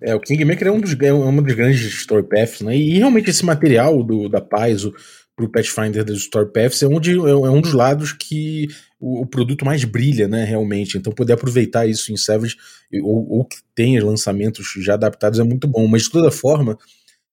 É, 0.00 0.14
o 0.14 0.20
Kingmaker 0.20 0.68
é 0.68 0.72
um 0.72 0.80
dos, 0.80 0.96
é 1.00 1.12
um 1.12 1.42
dos 1.42 1.54
grandes 1.54 1.80
story 1.82 2.24
paths, 2.24 2.60
né? 2.60 2.76
E 2.76 2.98
realmente 2.98 3.30
esse 3.30 3.44
material 3.44 4.02
do, 4.02 4.28
da 4.28 4.40
Paz, 4.40 4.84
o, 4.84 4.92
pro 5.38 5.48
Pathfinder 5.48 6.04
dos 6.04 6.22
story 6.22 6.50
paths, 6.52 6.82
é 6.82 6.88
um, 6.88 6.98
de, 6.98 7.12
é 7.12 7.50
um 7.50 7.60
dos 7.60 7.72
lados 7.72 8.12
que 8.12 8.66
o, 8.98 9.22
o, 9.22 9.26
produto 9.26 9.64
mais 9.64 9.84
brilha, 9.84 10.26
né, 10.26 10.44
realmente. 10.44 10.98
Então 10.98 11.12
poder 11.12 11.34
aproveitar 11.34 11.86
isso 11.86 12.12
em 12.12 12.16
Savage, 12.16 12.56
ou, 13.04 13.30
ou 13.30 13.44
que 13.44 13.58
tenha 13.72 14.04
lançamentos 14.04 14.66
já 14.78 14.94
adaptados, 14.94 15.38
é 15.38 15.44
muito 15.44 15.68
bom. 15.68 15.86
Mas 15.86 16.02
de 16.02 16.10
toda 16.10 16.32
forma, 16.32 16.76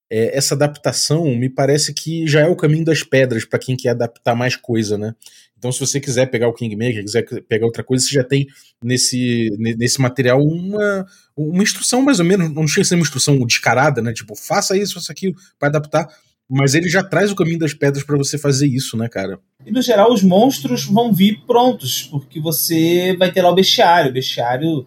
é, 0.08 0.38
essa 0.38 0.54
adaptação 0.54 1.26
me 1.36 1.50
parece 1.50 1.96
que 1.96 2.28
já 2.28 2.41
é 2.41 2.48
o 2.48 2.56
caminho 2.56 2.86
das 2.86 3.02
pedras 3.02 3.44
para 3.44 3.58
quem 3.58 3.76
quer 3.76 3.89
adaptar 3.89 4.36
mais 4.36 4.56
coisa, 4.56 5.00
né? 5.00 5.15
Então, 5.58 5.72
se 5.72 5.80
você 5.80 6.00
quiser 6.00 6.28
pegar 6.28 6.48
o 6.48 6.54
Kingmaker, 6.54 7.04
quiser 7.04 7.26
pegar 7.48 7.65
outra 7.65 7.84
coisa, 7.84 8.06
você 8.06 8.13
já 8.13 8.24
tem 8.24 8.46
nesse, 8.84 9.50
nesse 9.58 10.00
material 10.00 10.39
uma, 10.39 11.08
uma 11.36 11.63
instrução 11.63 12.04
mais 12.04 12.20
ou 12.20 12.26
menos, 12.26 12.54
não 12.54 12.68
chega 12.68 12.82
a 12.84 12.86
ser 12.86 12.96
uma 12.96 13.02
instrução 13.02 13.44
descarada, 13.48 14.00
né? 14.00 14.13
Tipo, 14.13 14.36
faça 14.36 14.78
isso, 14.78 14.94
faça 14.94 15.12
aquilo, 15.12 15.34
para 15.58 15.70
adaptar, 15.70 16.08
mas 16.49 16.75
ele 16.75 16.88
já 16.88 17.03
traz 17.03 17.31
o 17.31 17.36
caminho 17.36 17.60
das 17.60 17.73
pedras 17.73 18.03
para 18.03 18.17
você 18.17 18.38
fazer 18.38 18.67
isso, 18.67 18.95
né, 18.95 19.10
cara? 19.10 19.39
E 19.65 19.71
no 19.71 19.81
geral, 19.81 20.13
os 20.13 20.21
monstros 20.21 20.86
vão 20.86 21.12
vir 21.12 21.41
prontos, 21.45 22.03
porque 22.03 22.39
você 22.39 23.15
vai 23.17 23.31
ter 23.31 23.41
lá 23.41 23.49
o 23.49 23.55
bestiário. 23.55 24.12
O 24.12 24.13
bestiário 24.13 24.86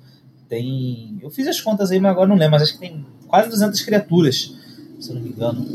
tem. 0.48 1.18
Eu 1.20 1.30
fiz 1.30 1.46
as 1.48 1.60
contas 1.60 1.90
aí, 1.90 1.98
mas 1.98 2.12
agora 2.12 2.28
não 2.28 2.36
lembro, 2.36 2.52
mas 2.52 2.62
acho 2.62 2.74
que 2.74 2.80
tem 2.80 3.04
quase 3.26 3.50
200 3.50 3.80
criaturas, 3.82 4.54
se 5.00 5.10
eu 5.10 5.16
não 5.16 5.22
me 5.22 5.30
engano. 5.30 5.66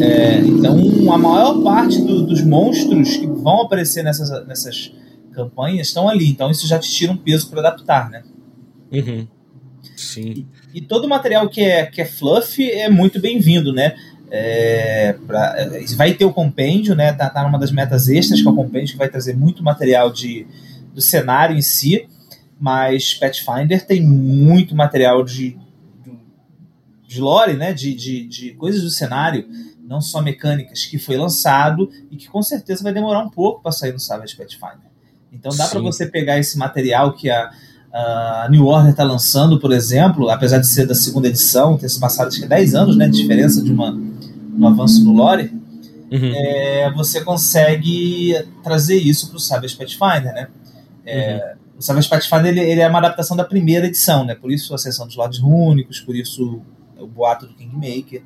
É, 0.00 0.38
então, 0.38 1.12
a 1.12 1.18
maior 1.18 1.62
parte 1.62 2.00
do, 2.00 2.26
dos 2.26 2.42
monstros 2.42 3.16
que 3.16 3.26
vão 3.26 3.62
aparecer 3.62 4.02
nessas, 4.02 4.46
nessas 4.46 4.92
campanhas 5.32 5.88
estão 5.88 6.08
ali. 6.08 6.28
Então, 6.28 6.50
isso 6.50 6.66
já 6.66 6.78
te 6.78 6.90
tira 6.90 7.12
um 7.12 7.16
peso 7.16 7.50
para 7.50 7.60
adaptar, 7.60 8.08
né? 8.08 8.22
Uhum. 8.92 9.26
Sim. 9.96 10.46
E, 10.72 10.78
e, 10.78 10.80
todo 10.80 11.04
o 11.04 11.08
material 11.08 11.48
que 11.48 11.60
é, 11.60 11.86
que 11.86 12.00
é 12.00 12.04
fluff 12.04 12.62
é 12.62 12.88
muito 12.88 13.20
bem-vindo, 13.20 13.72
né? 13.72 13.96
É, 14.36 15.12
pra, 15.28 15.54
vai 15.94 16.12
ter 16.12 16.24
o 16.24 16.32
compêndio, 16.32 16.96
né? 16.96 17.12
Tá, 17.12 17.30
tá 17.30 17.44
numa 17.44 17.56
das 17.56 17.70
metas 17.70 18.08
extras, 18.08 18.42
que 18.42 18.48
é 18.48 18.50
o 18.50 18.54
compêndio, 18.54 18.90
que 18.90 18.98
vai 18.98 19.08
trazer 19.08 19.36
muito 19.36 19.62
material 19.62 20.10
de, 20.10 20.44
do 20.92 21.00
cenário 21.00 21.56
em 21.56 21.62
si, 21.62 22.08
mas 22.58 23.14
Pathfinder 23.14 23.86
tem 23.86 24.02
muito 24.02 24.74
material 24.74 25.22
de, 25.22 25.56
de, 27.06 27.20
lore, 27.20 27.54
né? 27.54 27.72
De, 27.72 27.94
de, 27.94 28.26
de 28.26 28.50
coisas 28.54 28.82
do 28.82 28.90
cenário, 28.90 29.46
não 29.84 30.00
só 30.00 30.20
mecânicas, 30.20 30.84
que 30.84 30.98
foi 30.98 31.16
lançado 31.16 31.88
e 32.10 32.16
que 32.16 32.28
com 32.28 32.42
certeza 32.42 32.82
vai 32.82 32.92
demorar 32.92 33.20
um 33.20 33.30
pouco 33.30 33.62
para 33.62 33.70
sair 33.70 33.92
no 33.92 34.00
Savage 34.00 34.34
Pathfinder. 34.34 34.90
Então 35.32 35.56
dá 35.56 35.68
para 35.68 35.78
você 35.78 36.06
pegar 36.06 36.40
esse 36.40 36.58
material 36.58 37.12
que 37.12 37.30
a, 37.30 37.52
a 37.92 38.48
New 38.50 38.66
Order 38.66 38.90
está 38.90 39.04
lançando, 39.04 39.60
por 39.60 39.72
exemplo, 39.72 40.28
apesar 40.28 40.58
de 40.58 40.66
ser 40.66 40.88
da 40.88 40.94
segunda 40.96 41.28
edição, 41.28 41.78
ter 41.78 41.88
se 41.88 42.00
passado 42.00 42.26
acho 42.26 42.40
que 42.40 42.48
10 42.48 42.74
anos 42.74 42.96
né, 42.96 43.06
de 43.06 43.22
diferença 43.22 43.62
de 43.62 43.70
uma 43.70 44.12
no 44.56 44.68
avanço 44.68 45.04
no 45.04 45.12
lore, 45.12 45.52
uhum. 46.10 46.32
é, 46.34 46.92
você 46.94 47.22
consegue 47.22 48.34
trazer 48.62 48.96
isso 48.96 49.28
para 49.28 49.36
o 49.36 49.40
Savage 49.40 49.76
Pathfinder, 49.76 50.32
né? 50.32 50.48
É, 51.04 51.34
uhum. 51.34 51.64
O 51.78 51.82
Savage 51.82 52.08
Pathfinder 52.08 52.46
ele, 52.46 52.60
ele, 52.60 52.80
é 52.80 52.88
uma 52.88 52.98
adaptação 52.98 53.36
da 53.36 53.44
primeira 53.44 53.86
edição, 53.86 54.24
né? 54.24 54.34
Por 54.34 54.52
isso 54.52 54.74
a 54.74 54.78
sessão 54.78 55.06
dos 55.06 55.16
Lords 55.16 55.38
Rúnicos, 55.38 56.00
por 56.00 56.14
isso 56.14 56.62
o 56.98 57.06
boato 57.06 57.46
do 57.46 57.54
Kingmaker. 57.54 58.22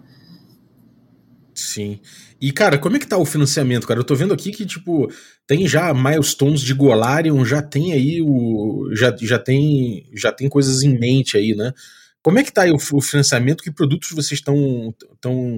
Sim. 1.54 1.98
E, 2.40 2.52
cara, 2.52 2.78
como 2.78 2.96
é 2.96 2.98
que 3.00 3.06
tá 3.06 3.18
o 3.18 3.24
financiamento, 3.24 3.86
cara? 3.86 3.98
Eu 3.98 4.04
tô 4.04 4.14
vendo 4.14 4.32
aqui 4.32 4.52
que, 4.52 4.64
tipo, 4.64 5.10
tem 5.44 5.66
já 5.66 5.92
milestones 5.92 6.60
de 6.60 6.72
Golarion, 6.72 7.44
já 7.44 7.60
tem 7.60 7.92
aí 7.92 8.22
o. 8.22 8.90
Já, 8.94 9.14
já, 9.20 9.38
tem, 9.38 10.06
já 10.14 10.30
tem 10.30 10.48
coisas 10.48 10.82
em 10.82 10.96
mente 10.96 11.36
aí, 11.36 11.56
né? 11.56 11.72
Como 12.28 12.38
é 12.38 12.44
que 12.44 12.52
tá 12.52 12.64
aí 12.64 12.70
o, 12.70 13.00
financiamento? 13.00 13.62
Que 13.62 13.70
produtos 13.70 14.10
vocês 14.10 14.32
estão 14.32 14.54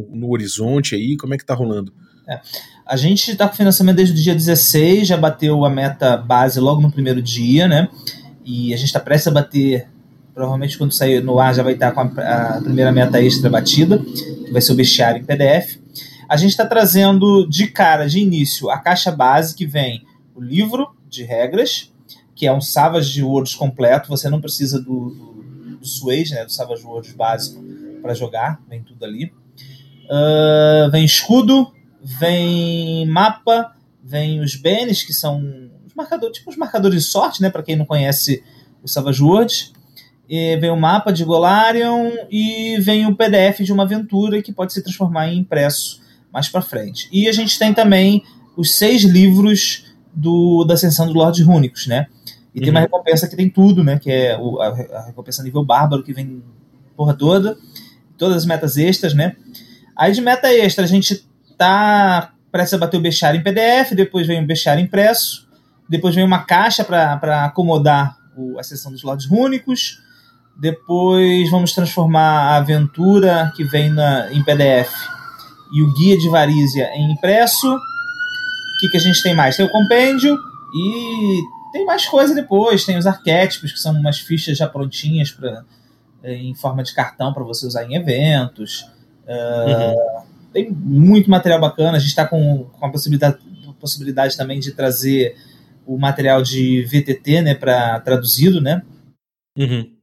no 0.08 0.30
horizonte 0.30 0.94
aí? 0.94 1.16
Como 1.16 1.34
é 1.34 1.36
que 1.36 1.44
tá 1.44 1.52
rolando? 1.52 1.92
É. 2.28 2.40
A 2.86 2.94
gente 2.94 3.32
está 3.32 3.48
com 3.48 3.56
financiamento 3.56 3.96
desde 3.96 4.14
o 4.14 4.22
dia 4.22 4.36
16, 4.36 5.08
já 5.08 5.16
bateu 5.16 5.64
a 5.64 5.68
meta 5.68 6.16
base 6.16 6.60
logo 6.60 6.80
no 6.80 6.92
primeiro 6.92 7.20
dia, 7.20 7.66
né? 7.66 7.88
E 8.44 8.72
a 8.72 8.76
gente 8.76 8.86
está 8.86 9.00
prestes 9.00 9.26
a 9.26 9.32
bater, 9.32 9.88
provavelmente 10.32 10.78
quando 10.78 10.92
sair 10.92 11.20
no 11.20 11.40
ar 11.40 11.52
já 11.56 11.64
vai 11.64 11.72
estar 11.72 11.90
com 11.90 12.02
a, 12.02 12.04
a 12.04 12.60
primeira 12.62 12.92
meta 12.92 13.20
extra 13.20 13.50
batida, 13.50 13.98
que 13.98 14.52
vai 14.52 14.62
ser 14.62 14.70
o 14.70 14.76
bestiário 14.76 15.20
em 15.20 15.24
PDF. 15.24 15.76
A 16.28 16.36
gente 16.36 16.50
está 16.50 16.64
trazendo 16.64 17.48
de 17.48 17.66
cara, 17.66 18.06
de 18.06 18.20
início, 18.20 18.70
a 18.70 18.78
caixa 18.78 19.10
base 19.10 19.56
que 19.56 19.66
vem 19.66 20.04
o 20.36 20.40
livro 20.40 20.94
de 21.08 21.24
regras, 21.24 21.92
que 22.32 22.46
é 22.46 22.52
um 22.52 22.60
Savage 22.60 23.24
Worlds 23.24 23.56
completo, 23.56 24.08
você 24.08 24.30
não 24.30 24.40
precisa 24.40 24.80
do, 24.80 25.29
do, 25.80 25.84
do 25.84 25.86
Swage, 25.86 26.34
né, 26.34 26.44
do 26.44 26.52
Savage 26.52 26.84
Worlds 26.84 27.12
básico 27.12 27.62
para 28.02 28.14
jogar, 28.14 28.60
vem 28.68 28.82
tudo 28.82 29.04
ali. 29.04 29.32
Uh, 30.06 30.90
vem 30.90 31.04
escudo, 31.04 31.72
vem 32.02 33.06
mapa, 33.06 33.76
vem 34.02 34.40
os 34.40 34.56
bens, 34.56 35.02
que 35.02 35.12
são 35.12 35.70
os 35.86 35.94
marcadores, 35.94 36.38
tipo 36.38 36.50
os 36.50 36.56
marcadores 36.56 37.02
de 37.02 37.08
sorte, 37.08 37.42
né, 37.42 37.50
para 37.50 37.62
quem 37.62 37.76
não 37.76 37.84
conhece 37.84 38.42
o 38.82 38.88
Savage 38.88 39.22
Worlds. 39.22 39.72
E 40.28 40.56
vem 40.58 40.70
o 40.70 40.76
mapa 40.76 41.12
de 41.12 41.24
Golarion 41.24 42.12
e 42.30 42.78
vem 42.78 43.04
o 43.06 43.16
PDF 43.16 43.60
de 43.62 43.72
uma 43.72 43.82
aventura 43.82 44.40
que 44.40 44.52
pode 44.52 44.72
se 44.72 44.80
transformar 44.80 45.28
em 45.28 45.38
impresso 45.38 46.00
mais 46.32 46.48
para 46.48 46.62
frente. 46.62 47.08
E 47.10 47.28
a 47.28 47.32
gente 47.32 47.58
tem 47.58 47.74
também 47.74 48.22
os 48.56 48.72
seis 48.72 49.02
livros 49.02 49.86
do, 50.14 50.64
da 50.64 50.74
Ascensão 50.74 51.06
dos 51.06 51.14
Lordes 51.14 51.44
Rúnicos, 51.44 51.88
né? 51.88 52.06
E 52.54 52.58
uhum. 52.58 52.64
tem 52.64 52.70
uma 52.70 52.80
recompensa 52.80 53.28
que 53.28 53.36
tem 53.36 53.48
tudo, 53.48 53.84
né? 53.84 53.98
Que 53.98 54.10
é 54.10 54.38
o, 54.38 54.60
a, 54.60 54.68
a, 54.68 55.06
recompensa 55.06 55.42
nível 55.42 55.64
bárbaro, 55.64 56.02
que 56.02 56.12
vem 56.12 56.42
porra 56.96 57.14
toda, 57.14 57.56
todas 58.18 58.38
as 58.38 58.46
metas 58.46 58.76
extras, 58.76 59.14
né? 59.14 59.36
Aí 59.96 60.12
de 60.12 60.20
meta 60.20 60.52
extra 60.52 60.84
a 60.84 60.88
gente 60.88 61.24
tá 61.56 62.32
prestes 62.50 62.74
a 62.74 62.78
bater 62.78 62.96
o 62.96 63.00
bestiário 63.00 63.38
em 63.38 63.42
PDF, 63.42 63.92
depois 63.94 64.26
vem 64.26 64.42
o 64.42 64.46
bestiário 64.46 64.82
impresso, 64.82 65.48
depois 65.88 66.14
vem 66.14 66.24
uma 66.24 66.40
caixa 66.40 66.84
para 66.84 67.44
acomodar 67.44 68.16
o, 68.36 68.58
a 68.58 68.62
seção 68.62 68.90
dos 68.90 69.02
lados 69.02 69.26
únicos, 69.30 70.00
depois 70.58 71.50
vamos 71.50 71.72
transformar 71.72 72.52
a 72.52 72.56
aventura 72.56 73.52
que 73.56 73.64
vem 73.64 73.90
na, 73.90 74.32
em 74.32 74.42
PDF 74.42 74.90
e 75.72 75.82
o 75.82 75.92
guia 75.94 76.18
de 76.18 76.28
Varízia 76.28 76.90
em 76.94 77.12
impresso. 77.12 77.72
O 77.72 77.78
que, 78.80 78.88
que 78.88 78.96
a 78.96 79.00
gente 79.00 79.22
tem 79.22 79.34
mais? 79.34 79.56
Tem 79.56 79.64
o 79.64 79.70
compêndio 79.70 80.36
e 80.74 81.40
tem 81.72 81.84
mais 81.84 82.06
coisa 82.06 82.34
depois. 82.34 82.84
Tem 82.84 82.96
os 82.96 83.06
arquétipos, 83.06 83.72
que 83.72 83.78
são 83.78 83.92
umas 83.92 84.18
fichas 84.18 84.58
já 84.58 84.68
prontinhas 84.68 85.30
pra, 85.30 85.64
eh, 86.22 86.34
em 86.34 86.54
forma 86.54 86.82
de 86.82 86.94
cartão 86.94 87.32
para 87.32 87.44
você 87.44 87.66
usar 87.66 87.84
em 87.84 87.94
eventos. 87.94 88.86
Uh, 89.24 90.22
tem 90.52 90.70
muito 90.70 91.30
material 91.30 91.60
bacana. 91.60 91.96
A 91.96 92.00
gente 92.00 92.10
está 92.10 92.26
com, 92.26 92.64
com 92.64 92.86
a 92.86 92.90
possibilidade, 92.90 93.38
possibilidade 93.80 94.36
também 94.36 94.60
de 94.60 94.72
trazer 94.72 95.36
o 95.86 95.98
material 95.98 96.42
de 96.42 96.84
VTT, 96.84 97.42
né, 97.42 97.54
para 97.54 97.98
traduzido, 98.00 98.60
né? 98.60 98.82
Uhum. 99.56 99.96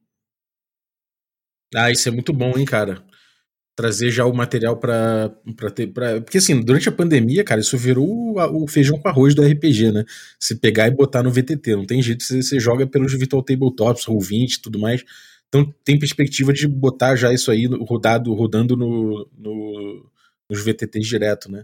Ah, 1.76 1.92
isso 1.92 2.10
é 2.10 2.12
muito 2.12 2.34
bom, 2.34 2.58
hein, 2.58 2.66
cara. 2.66 3.02
Trazer 3.78 4.10
já 4.10 4.26
o 4.26 4.34
material 4.34 4.76
para 4.76 5.30
ter. 5.74 5.88
Pra... 5.88 6.20
Porque 6.20 6.40
assim, 6.40 6.60
durante 6.60 6.90
a 6.90 6.92
pandemia, 6.92 7.44
cara, 7.44 7.62
isso 7.62 7.78
virou 7.78 8.08
o, 8.08 8.64
o, 8.64 8.68
feijão 8.68 9.00
com 9.00 9.08
arroz 9.08 9.36
do 9.36 9.44
RPG, 9.44 9.92
né? 9.92 10.04
Se 10.40 10.56
pegar 10.56 10.88
e 10.88 10.92
botar 10.92 11.22
no 11.22 11.32
VTT. 11.32 11.76
Não 11.76 11.86
tem 11.86 12.02
jeito, 12.02 12.24
você, 12.24 12.42
você 12.42 12.60
joga 12.60 12.88
pelos 12.88 13.14
Virtual 13.14 13.44
Tabletops, 13.44 14.06
Roll20 14.06 14.54
e 14.54 14.62
tudo 14.62 14.80
mais. 14.80 15.04
Então 15.48 15.72
tem 15.86 16.00
perspectiva 16.00 16.52
de 16.52 16.68
botar 16.68 17.16
já 17.16 17.32
isso 17.32 17.52
aí 17.52 17.68
rodado, 17.88 18.34
rodando 18.34 18.76
no, 18.76 19.30
no, 19.38 20.10
nos 20.50 20.64
VTTs 20.64 21.08
direto, 21.08 21.52
né? 21.52 21.64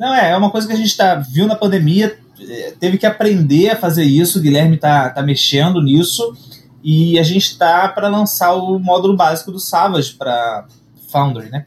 Não, 0.00 0.14
é, 0.14 0.30
é 0.30 0.36
uma 0.36 0.50
coisa 0.50 0.66
que 0.66 0.72
a 0.72 0.76
gente 0.76 0.96
tá, 0.96 1.16
viu 1.16 1.46
na 1.46 1.54
pandemia, 1.54 2.18
é, 2.40 2.70
teve 2.72 2.96
que 2.96 3.04
aprender 3.04 3.68
a 3.68 3.76
fazer 3.76 4.04
isso, 4.04 4.38
o 4.38 4.42
Guilherme 4.42 4.78
tá, 4.78 5.10
tá 5.10 5.22
mexendo 5.22 5.82
nisso, 5.82 6.34
e 6.82 7.18
a 7.18 7.22
gente 7.22 7.58
tá 7.58 7.88
para 7.88 8.08
lançar 8.08 8.54
o 8.54 8.78
módulo 8.78 9.16
básico 9.16 9.52
do 9.52 9.60
Savage 9.60 10.14
para 10.14 10.66
Foundry, 11.10 11.50
né? 11.50 11.66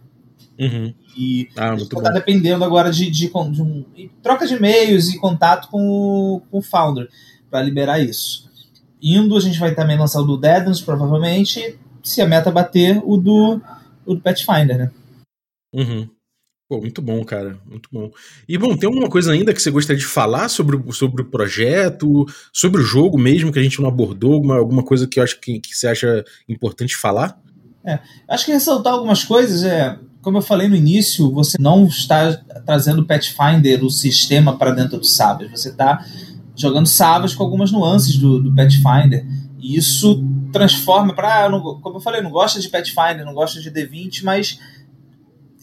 Uhum. 0.60 0.94
E 1.16 1.50
ah, 1.56 1.72
a 1.72 1.76
gente 1.76 1.90
tá 1.90 2.10
dependendo 2.12 2.64
agora 2.64 2.92
de, 2.92 3.10
de, 3.10 3.30
de 3.30 3.62
um, 3.62 3.86
troca 4.22 4.48
de 4.48 4.56
e-mails 4.56 5.10
e 5.10 5.20
contato 5.20 5.70
com 5.70 5.88
o, 5.88 6.42
com 6.50 6.58
o 6.58 6.62
Foundry 6.62 7.08
para 7.50 7.62
liberar 7.62 8.00
isso. 8.00 8.50
Indo, 9.02 9.38
a 9.38 9.40
gente 9.40 9.60
vai 9.60 9.76
também 9.76 9.98
lançar 9.98 10.22
o 10.22 10.26
do 10.26 10.38
Deadlands, 10.38 10.82
provavelmente, 10.82 11.78
se 12.02 12.22
a 12.22 12.28
meta 12.28 12.50
bater, 12.50 13.02
o 13.04 13.18
do, 13.18 13.62
o 14.06 14.16
do 14.16 14.22
Pathfinder, 14.22 14.78
né? 14.78 14.92
Uhum. 15.74 16.10
Pô, 16.68 16.80
muito 16.80 17.02
bom, 17.02 17.24
cara. 17.24 17.58
Muito 17.66 17.90
bom. 17.92 18.10
E 18.48 18.58
bom, 18.58 18.76
tem 18.76 18.88
alguma 18.88 19.10
coisa 19.10 19.32
ainda 19.32 19.54
que 19.54 19.62
você 19.62 19.70
gostaria 19.70 20.00
de 20.00 20.06
falar 20.06 20.48
sobre, 20.50 20.82
sobre 20.94 21.22
o 21.22 21.26
projeto, 21.26 22.26
sobre 22.52 22.82
o 22.82 22.84
jogo 22.84 23.18
mesmo, 23.18 23.52
que 23.52 23.60
a 23.60 23.64
gente 23.64 23.82
não 23.82 23.88
abordou? 23.88 24.34
Alguma, 24.34 24.58
alguma 24.58 24.84
coisa 24.84 25.08
que 25.08 25.20
eu 25.20 25.24
acho 25.24 25.40
que, 25.40 25.60
que 25.60 25.76
você 25.76 25.88
acha 25.88 26.24
importante 26.48 26.96
falar? 26.96 27.40
É, 27.86 28.00
acho 28.30 28.46
que 28.46 28.52
ressaltar 28.54 28.94
algumas 28.94 29.24
coisas 29.24 29.64
é. 29.64 29.98
Como 30.22 30.38
eu 30.38 30.42
falei 30.42 30.70
no 30.70 30.76
início, 30.76 31.30
você 31.34 31.58
não 31.60 31.86
está 31.86 32.34
trazendo 32.66 33.02
o 33.02 33.06
Pathfinder, 33.06 33.84
o 33.84 33.90
sistema, 33.90 34.58
para 34.58 34.72
dentro 34.72 34.98
do 34.98 35.06
Sabas. 35.06 35.52
Você 35.52 35.68
está 35.68 36.06
jogando 36.56 36.88
Sabas 36.88 37.36
com 37.36 37.44
algumas 37.44 37.74
nuances 37.74 38.18
do, 38.18 38.42
do 38.42 38.56
Pathfinder. 38.56 39.28
E 39.60 39.76
isso 39.76 40.26
transforma 40.54 41.14
para. 41.14 41.50
Como 41.50 41.98
eu 41.98 42.00
falei, 42.00 42.22
não 42.22 42.32
gosta 42.32 42.60
de 42.62 42.70
Pathfinder, 42.70 43.26
não 43.26 43.34
gosta 43.34 43.60
de 43.60 43.70
D20, 43.70 44.24
mas 44.24 44.60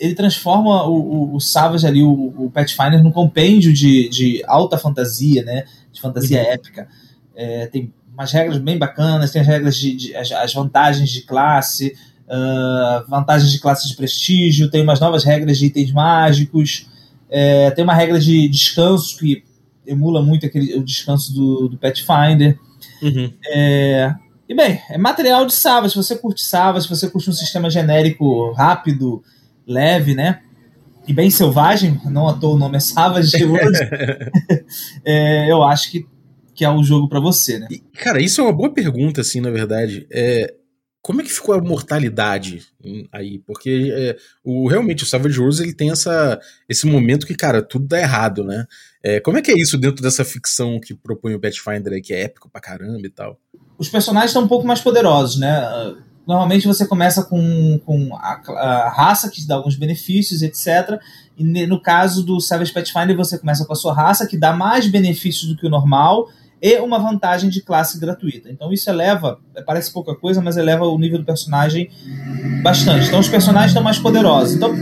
ele 0.01 0.15
transforma 0.15 0.85
o, 0.89 0.95
o, 0.95 1.37
o 1.37 1.41
Savage 1.41 1.87
ali, 1.87 2.03
o, 2.03 2.11
o 2.11 2.51
Pathfinder, 2.51 3.03
num 3.03 3.13
compêndio 3.13 3.73
de, 3.73 4.09
de 4.09 4.43
alta 4.47 4.79
fantasia, 4.79 5.45
né? 5.45 5.65
De 5.93 6.01
fantasia 6.01 6.41
uhum. 6.41 6.47
épica. 6.47 6.89
É, 7.37 7.67
tem 7.67 7.93
umas 8.13 8.33
regras 8.33 8.59
bem 8.59 8.79
bacanas, 8.79 9.31
tem 9.31 9.43
as 9.43 9.47
regras 9.47 9.77
de, 9.77 9.95
de 9.95 10.17
as, 10.17 10.33
as, 10.33 10.55
vantagens 10.55 11.11
de 11.11 11.23
classe, 11.23 11.95
uh, 12.27 13.09
vantagens 13.09 13.53
de 13.53 13.61
classe 13.61 13.87
de 13.87 13.95
prestígio, 13.95 14.71
tem 14.71 14.83
umas 14.83 15.01
novas 15.01 15.23
regras 15.23 15.59
de 15.59 15.67
itens 15.67 15.93
mágicos, 15.93 16.87
é, 17.29 17.71
tem 17.71 17.85
uma 17.85 17.95
regra 17.95 18.19
de 18.19 18.49
descanso 18.49 19.19
que 19.19 19.45
emula 19.87 20.23
muito 20.23 20.47
aquele, 20.47 20.75
o 20.75 20.83
descanso 20.83 21.33
do, 21.35 21.69
do 21.69 21.77
Pathfinder. 21.77 22.59
Uhum. 23.03 23.33
É, 23.47 24.15
e 24.49 24.55
bem, 24.55 24.81
é 24.89 24.99
material 24.99 25.47
de 25.47 25.53
Sava. 25.53 25.89
Se 25.89 25.97
você 25.97 26.17
curte 26.17 26.43
Sava, 26.43 26.81
se 26.81 26.89
você 26.89 27.09
curte 27.09 27.31
um 27.31 27.35
sistema 27.35 27.71
genérico 27.71 28.53
rápido, 28.53 29.23
leve, 29.70 30.14
né? 30.14 30.40
E 31.06 31.12
bem 31.12 31.30
selvagem, 31.30 32.00
não 32.04 32.28
à 32.28 32.35
toa 32.35 32.54
o 32.54 32.59
nome 32.59 32.76
é 32.76 32.80
Savage 32.80 33.37
é, 35.04 35.50
eu 35.50 35.62
acho 35.62 35.90
que, 35.90 36.06
que 36.54 36.64
é 36.64 36.70
o 36.70 36.83
jogo 36.83 37.09
para 37.09 37.20
você, 37.20 37.59
né? 37.59 37.68
cara, 37.94 38.20
isso 38.20 38.40
é 38.40 38.44
uma 38.44 38.52
boa 38.52 38.72
pergunta, 38.72 39.20
assim, 39.20 39.40
na 39.40 39.50
verdade. 39.50 40.06
É, 40.12 40.54
como 41.00 41.20
é 41.20 41.24
que 41.24 41.33
ficou 41.33 41.54
a 41.54 41.61
mortalidade 41.61 42.62
aí? 43.11 43.38
Porque 43.46 43.90
é, 43.92 44.16
o, 44.44 44.68
realmente 44.68 45.04
o 45.04 45.06
Savage 45.06 45.38
Rose 45.38 45.62
ele 45.62 45.72
tem 45.72 45.90
essa, 45.90 46.38
esse 46.68 46.87
momento 46.87 47.26
que, 47.26 47.35
cara, 47.35 47.62
tudo 47.62 47.87
dá 47.87 47.98
errado, 47.98 48.44
né? 48.44 48.66
É, 49.02 49.18
como 49.18 49.38
é 49.38 49.42
que 49.42 49.50
é 49.50 49.59
isso 49.59 49.78
dentro 49.78 50.02
dessa 50.02 50.24
ficção 50.24 50.78
que 50.78 50.94
propõe 50.94 51.35
o 51.35 51.40
Pathfinder 51.40 51.94
aí, 51.94 52.02
que 52.02 52.12
é 52.12 52.24
épico 52.24 52.50
pra 52.50 52.61
caramba 52.61 53.06
e 53.06 53.11
tal? 53.11 53.40
Os 53.78 53.88
personagens 53.88 54.30
estão 54.30 54.44
um 54.44 54.48
pouco 54.48 54.66
mais 54.66 54.80
poderosos, 54.80 55.40
né? 55.40 55.59
Normalmente 56.31 56.64
você 56.64 56.87
começa 56.87 57.25
com, 57.25 57.81
com 57.85 58.14
a, 58.14 58.40
a, 58.51 58.88
raça, 58.88 59.29
que 59.29 59.40
te 59.40 59.49
dá 59.49 59.57
alguns 59.57 59.75
benefícios, 59.75 60.43
etc. 60.43 61.01
E 61.37 61.66
no 61.66 61.83
caso 61.83 62.23
do 62.23 62.40
Savage 62.40 62.73
Pathfinder, 62.73 63.16
você 63.16 63.37
começa 63.37 63.64
com 63.64 63.73
a 63.73 63.77
sua 63.77 63.93
raça, 63.93 64.29
que 64.29 64.38
dá 64.38 64.53
mais 64.53 64.87
benefícios 64.87 65.49
do 65.49 65.57
que 65.57 65.66
o 65.66 65.69
normal, 65.69 66.29
e 66.62 66.79
uma 66.79 67.01
vantagem 67.01 67.51
de 67.51 67.61
classe 67.61 67.99
gratuita. 67.99 68.49
Então 68.49 68.73
isso 68.73 68.88
eleva, 68.88 69.40
parece 69.66 69.93
pouca 69.93 70.14
coisa, 70.14 70.40
mas 70.40 70.57
eleva 70.57 70.85
o 70.87 70.97
nível 70.97 71.19
do 71.19 71.25
personagem 71.25 71.90
bastante. 72.62 73.09
Então 73.09 73.19
os 73.19 73.29
personagens 73.29 73.73
estão 73.73 73.83
mais 73.83 73.99
poderosos. 73.99 74.55
Então 74.55 74.73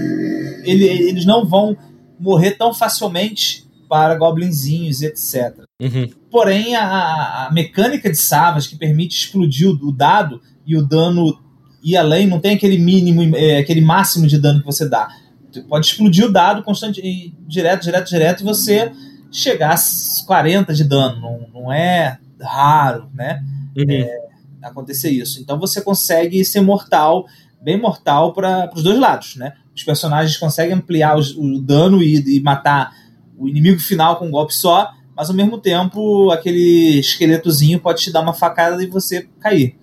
ele, 0.65 0.85
eles 0.85 1.25
não 1.25 1.47
vão 1.47 1.75
morrer 2.21 2.59
tão 2.59 2.75
facilmente 2.75 3.67
para 3.89 4.15
goblinzinhos, 4.17 5.01
etc. 5.01 5.65
Uhum. 5.81 6.11
Porém, 6.31 6.77
a, 6.77 7.47
a, 7.47 7.53
mecânica 7.53 8.11
de 8.11 8.19
Savage 8.19 8.69
que 8.69 8.77
permite 8.77 9.17
explodir 9.17 9.67
o, 9.67 9.89
o 9.89 9.91
dado 9.91 10.43
e 10.69 10.77
o 10.77 10.87
dano 10.87 11.37
ir 11.83 11.97
além, 11.97 12.27
não 12.27 12.39
tem 12.39 12.55
aquele 12.55 12.79
mínimo, 12.79 13.35
é, 13.35 13.59
aquele 13.59 13.81
máximo 13.81 14.27
de 14.27 14.39
dano 14.39 14.61
que 14.61 14.67
você 14.67 14.89
dá. 14.89 15.09
Você 15.51 15.63
pode 15.63 15.87
explodir 15.87 16.27
o 16.27 16.33
dado 16.33 16.63
constante, 16.63 17.01
e, 17.03 17.35
direto, 17.47 17.83
direto, 17.83 18.09
direto, 18.09 18.41
e 18.43 18.45
você 18.45 18.93
chegar 19.33 19.75
a 19.75 20.27
40 20.27 20.75
de 20.75 20.85
dano. 20.85 21.21
Não, 21.21 21.63
não 21.63 21.73
é 21.73 22.19
raro, 22.41 23.09
né? 23.15 23.43
Uhum. 23.77 23.85
É, 23.89 24.29
acontecer 24.63 25.11
isso. 25.11 25.41
Então 25.41 25.59
você 25.59 25.81
consegue 25.81 26.45
ser 26.45 26.61
mortal, 26.61 27.27
bem 27.63 27.81
mortal 27.81 28.33
para 28.35 28.71
os 28.75 28.83
dois 28.83 28.99
lados, 28.99 29.37
né? 29.37 29.55
os 29.79 29.85
personagens 29.85 30.37
conseguem 30.37 30.75
ampliar 30.75 31.17
os, 31.17 31.37
o 31.37 31.61
dano 31.61 32.03
e, 32.03 32.37
e, 32.37 32.41
matar 32.41 32.93
o 33.37 33.49
inimigo 33.49 33.79
final 33.79 34.17
com 34.17 34.27
um 34.27 34.31
golpe 34.31 34.53
só, 34.53 34.91
mas 35.17 35.31
ao 35.31 35.37
mesmo 35.37 35.59
tempo 35.59 36.31
aquele 36.33 36.99
esqueletozinho 36.99 37.79
pode 37.79 38.03
te 38.03 38.13
dar 38.13 38.21
uma 38.21 38.35
facada 38.35 38.83
e 38.83 38.87
você 38.87 39.29
cair. 39.41 39.77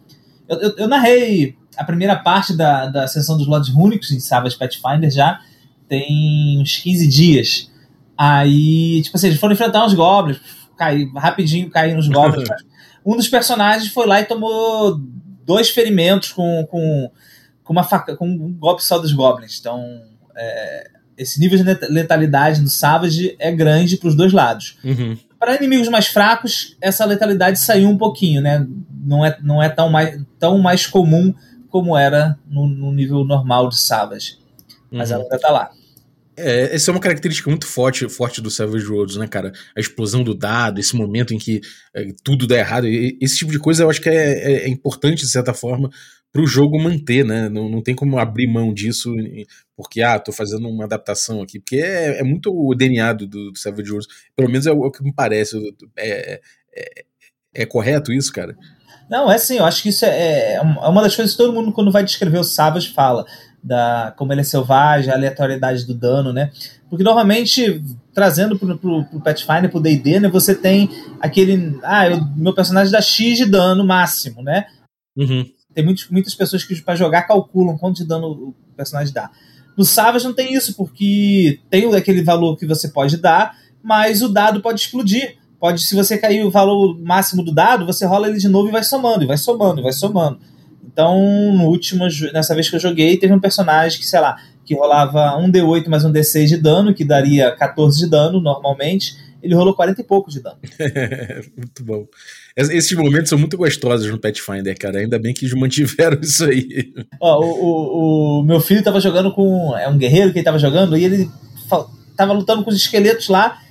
Eu, 0.48 0.58
eu, 0.58 0.76
eu 0.78 0.88
narrei 0.88 1.56
a 1.78 1.84
primeira 1.84 2.16
parte 2.16 2.56
da, 2.56 2.88
da 2.88 3.08
sessão 3.08 3.38
dos 3.38 3.48
Lords 3.48 3.70
Rúnicos 3.70 4.12
em 4.12 4.20
Savage 4.20 4.58
Pathfinder 4.58 5.10
já 5.10 5.40
tem 5.88 6.60
uns 6.62 6.78
15 6.78 7.08
dias. 7.08 7.72
Aí, 8.18 9.02
tipo 9.04 9.18
assim, 9.18 9.28
eles 9.28 9.40
foram 9.40 9.54
enfrentar 9.54 9.86
uns 9.86 9.94
goblins, 9.94 10.40
cair, 10.78 11.12
rapidinho 11.16 11.70
cair 11.70 11.96
nos 11.96 12.08
goblins. 12.08 12.48
um 13.06 13.16
dos 13.16 13.28
personagens 13.28 13.92
foi 13.92 14.08
lá 14.08 14.22
e 14.22 14.26
tomou 14.26 15.00
dois 15.46 15.70
ferimentos 15.70 16.32
com, 16.32 16.66
com, 16.70 17.12
com 17.64 17.74
uma 17.74 17.84
faca, 17.84 18.16
com 18.16 18.28
um 18.28 18.54
golpe 18.54 18.84
só 18.84 18.98
dos 18.98 19.14
goblins. 19.14 19.60
Então, 19.60 20.02
é, 20.36 20.90
esse 21.18 21.40
nível 21.40 21.58
de 21.58 21.88
letalidade 21.90 22.62
do 22.62 22.70
Savage 22.70 23.36
é 23.40 23.52
grande 23.52 23.98
para 23.98 24.10
os 24.10 24.16
dois 24.16 24.34
lados. 24.34 24.78
Uhum. 24.84 25.18
Para 25.40 25.56
inimigos 25.56 25.90
mais 25.90 26.08
fracos, 26.08 26.76
essa 26.82 27.06
letalidade 27.06 27.60
saiu 27.60 27.90
um 27.90 27.98
pouquinho, 27.98 28.42
né? 28.42 28.66
Não 29.06 29.26
é, 29.26 29.38
não 29.42 29.62
é 29.62 29.70
tão, 29.70 29.90
mais, 29.90 30.20
tão 30.40 30.58
mais 30.58 30.88
comum 30.88 31.34
como 31.70 31.96
era 31.96 32.40
no, 32.48 32.68
no 32.68 32.92
nível 32.92 33.24
normal 33.24 33.70
de 33.70 33.80
Savage. 33.80 34.40
Mas 34.92 35.10
uhum. 35.10 35.16
ela 35.16 35.24
ainda 35.24 35.40
tá 35.40 35.52
lá. 35.52 35.72
É, 36.38 36.76
essa 36.76 36.92
é 36.92 36.94
uma 36.94 37.00
característica 37.00 37.50
muito 37.50 37.66
forte, 37.66 38.08
forte 38.10 38.42
do 38.42 38.52
Savage 38.52 38.86
Worlds, 38.86 39.16
né, 39.16 39.28
cara? 39.28 39.54
A 39.76 39.80
explosão 39.80 40.24
do 40.24 40.36
dado, 40.36 40.80
esse 40.80 40.96
momento 40.96 41.34
em 41.34 41.38
que 41.38 41.62
é, 41.94 42.08
tudo 42.24 42.46
dá 42.46 42.58
errado. 42.58 42.88
Esse 42.88 43.38
tipo 43.38 43.52
de 43.52 43.60
coisa 43.60 43.84
eu 43.84 43.90
acho 43.90 44.02
que 44.02 44.10
é, 44.10 44.14
é, 44.16 44.54
é 44.66 44.70
importante, 44.70 45.22
de 45.22 45.30
certa 45.30 45.54
forma, 45.54 45.90
para 46.32 46.42
o 46.42 46.48
jogo 46.48 46.78
manter, 46.82 47.24
né? 47.24 47.48
Não, 47.48 47.70
não 47.70 47.82
tem 47.82 47.96
como 47.96 48.20
abrir 48.20 48.48
mão 48.48 48.74
disso 48.74 49.14
porque, 49.78 50.02
ah, 50.02 50.20
tô 50.20 50.34
fazendo 50.34 50.68
uma 50.68 50.84
adaptação 50.84 51.42
aqui. 51.42 51.60
Porque 51.60 51.78
é, 51.78 52.20
é 52.20 52.24
muito 52.24 52.52
o 52.54 52.76
DNA 52.76 53.14
do, 53.14 53.28
do 53.28 53.58
Savage 53.58 53.90
Worlds. 53.90 54.14
Pelo 54.36 54.50
menos 54.50 54.68
é 54.68 54.72
o, 54.74 54.86
é 54.86 54.92
que 54.92 55.04
me 55.04 55.14
parece. 55.14 55.58
É, 55.98 57.66
correto 57.66 58.12
isso, 58.12 58.34
cara? 58.34 58.58
Não, 59.10 59.32
é 59.32 59.38
sim. 59.38 59.58
Eu 59.58 59.66
acho 59.66 59.84
que 59.84 59.90
isso 59.90 60.06
é, 60.06 60.54
é 60.56 60.62
uma 60.62 61.02
das 61.02 61.16
coisas 61.16 61.34
que 61.34 61.38
todo 61.38 61.54
mundo, 61.54 61.72
quando 61.72 61.92
vai 61.92 62.04
descrever 62.04 62.40
o 62.40 62.44
Savage, 62.44 62.92
fala 62.92 63.26
da 63.64 64.14
como 64.16 64.32
ele 64.32 64.42
é 64.42 64.44
selvagem, 64.44 65.12
a 65.12 65.16
aleatoriedade 65.16 65.86
do 65.86 65.94
dano, 65.96 66.32
né? 66.32 66.52
Porque 66.88 67.04
normalmente, 67.04 67.84
trazendo 68.14 68.58
pro, 68.58 68.78
pro, 68.78 69.04
pro 69.06 69.22
Pathfinder, 69.22 69.72
pro 69.72 69.80
D&D, 69.80 70.20
né, 70.20 70.30
você 70.30 70.54
tem 70.54 70.90
aquele... 71.20 71.80
Ah, 71.82 72.08
eu, 72.08 72.24
meu 72.36 72.54
personagem 72.54 72.92
dá 72.92 73.02
X 73.02 73.38
de 73.38 73.46
dano 73.46 73.84
máximo, 73.84 74.44
né? 74.44 74.68
Uhum. 75.18 75.46
Tem 75.74 75.84
muitos, 75.84 76.08
muitas 76.10 76.36
pessoas 76.36 76.64
que 76.64 76.80
para 76.82 76.96
jogar 76.96 77.24
calculam 77.24 77.78
quanto 77.78 77.98
de 77.98 78.06
dano 78.06 78.28
o 78.28 78.56
personagem 78.78 79.14
dá. 79.14 79.32
No 79.76 79.84
Savage 79.84 80.26
não 80.26 80.34
tem 80.34 80.54
isso, 80.54 80.76
porque 80.76 81.60
tem 81.70 81.94
aquele 81.94 82.24
valor 82.24 82.56
que 82.56 82.68
você 82.68 82.88
pode 82.88 83.18
dar, 83.18 83.58
mas 83.84 84.22
o 84.22 84.30
dado 84.30 84.62
pode 84.62 84.80
explodir. 84.80 85.38
Pode, 85.66 85.82
se 85.82 85.96
você 85.96 86.16
cair 86.16 86.46
o 86.46 86.52
valor 86.52 86.96
máximo 87.02 87.42
do 87.42 87.52
dado, 87.52 87.88
você 87.88 88.06
rola 88.06 88.30
ele 88.30 88.38
de 88.38 88.48
novo 88.48 88.70
e 88.70 88.72
vai 88.72 88.84
somando, 88.84 89.24
e 89.24 89.26
vai 89.26 89.36
somando, 89.36 89.80
e 89.80 89.84
vai 89.84 89.92
somando. 89.92 90.38
Então, 90.86 91.18
no 91.56 91.64
último, 91.64 92.06
nessa 92.32 92.54
vez 92.54 92.70
que 92.70 92.76
eu 92.76 92.80
joguei, 92.80 93.18
teve 93.18 93.34
um 93.34 93.40
personagem 93.40 94.00
que, 94.00 94.06
sei 94.06 94.20
lá, 94.20 94.38
que 94.64 94.76
rolava 94.76 95.36
um 95.38 95.52
D8 95.52 95.88
mais 95.88 96.06
um 96.06 96.12
D6 96.12 96.46
de 96.46 96.58
dano, 96.58 96.94
que 96.94 97.04
daria 97.04 97.50
14 97.50 97.98
de 97.98 98.08
dano 98.08 98.40
normalmente. 98.40 99.16
Ele 99.42 99.56
rolou 99.56 99.74
40 99.74 100.02
e 100.02 100.04
pouco 100.04 100.30
de 100.30 100.40
dano. 100.40 100.60
muito 101.58 101.84
bom. 101.84 102.06
Esses 102.56 102.96
momentos 102.96 103.30
são 103.30 103.40
muito 103.40 103.58
gostosos 103.58 104.08
no 104.12 104.20
Pathfinder, 104.20 104.78
cara. 104.78 105.00
Ainda 105.00 105.18
bem 105.18 105.34
que 105.34 105.46
eles 105.46 105.60
mantiveram 105.60 106.20
isso 106.22 106.46
aí. 106.46 106.94
Ó, 107.20 107.44
o, 107.44 107.48
o, 107.48 108.42
o 108.42 108.44
meu 108.44 108.60
filho 108.60 108.84
tava 108.84 109.00
jogando 109.00 109.34
com. 109.34 109.76
É 109.76 109.90
um 109.90 109.98
guerreiro 109.98 110.32
que 110.32 110.38
ele 110.38 110.46
tava 110.46 110.60
jogando, 110.60 110.96
e 110.96 111.04
ele 111.04 111.28
tava 112.16 112.34
lutando 112.34 112.64
com 112.64 112.70
os 112.70 112.78
esqueletos 112.78 113.30
lá. 113.30 113.65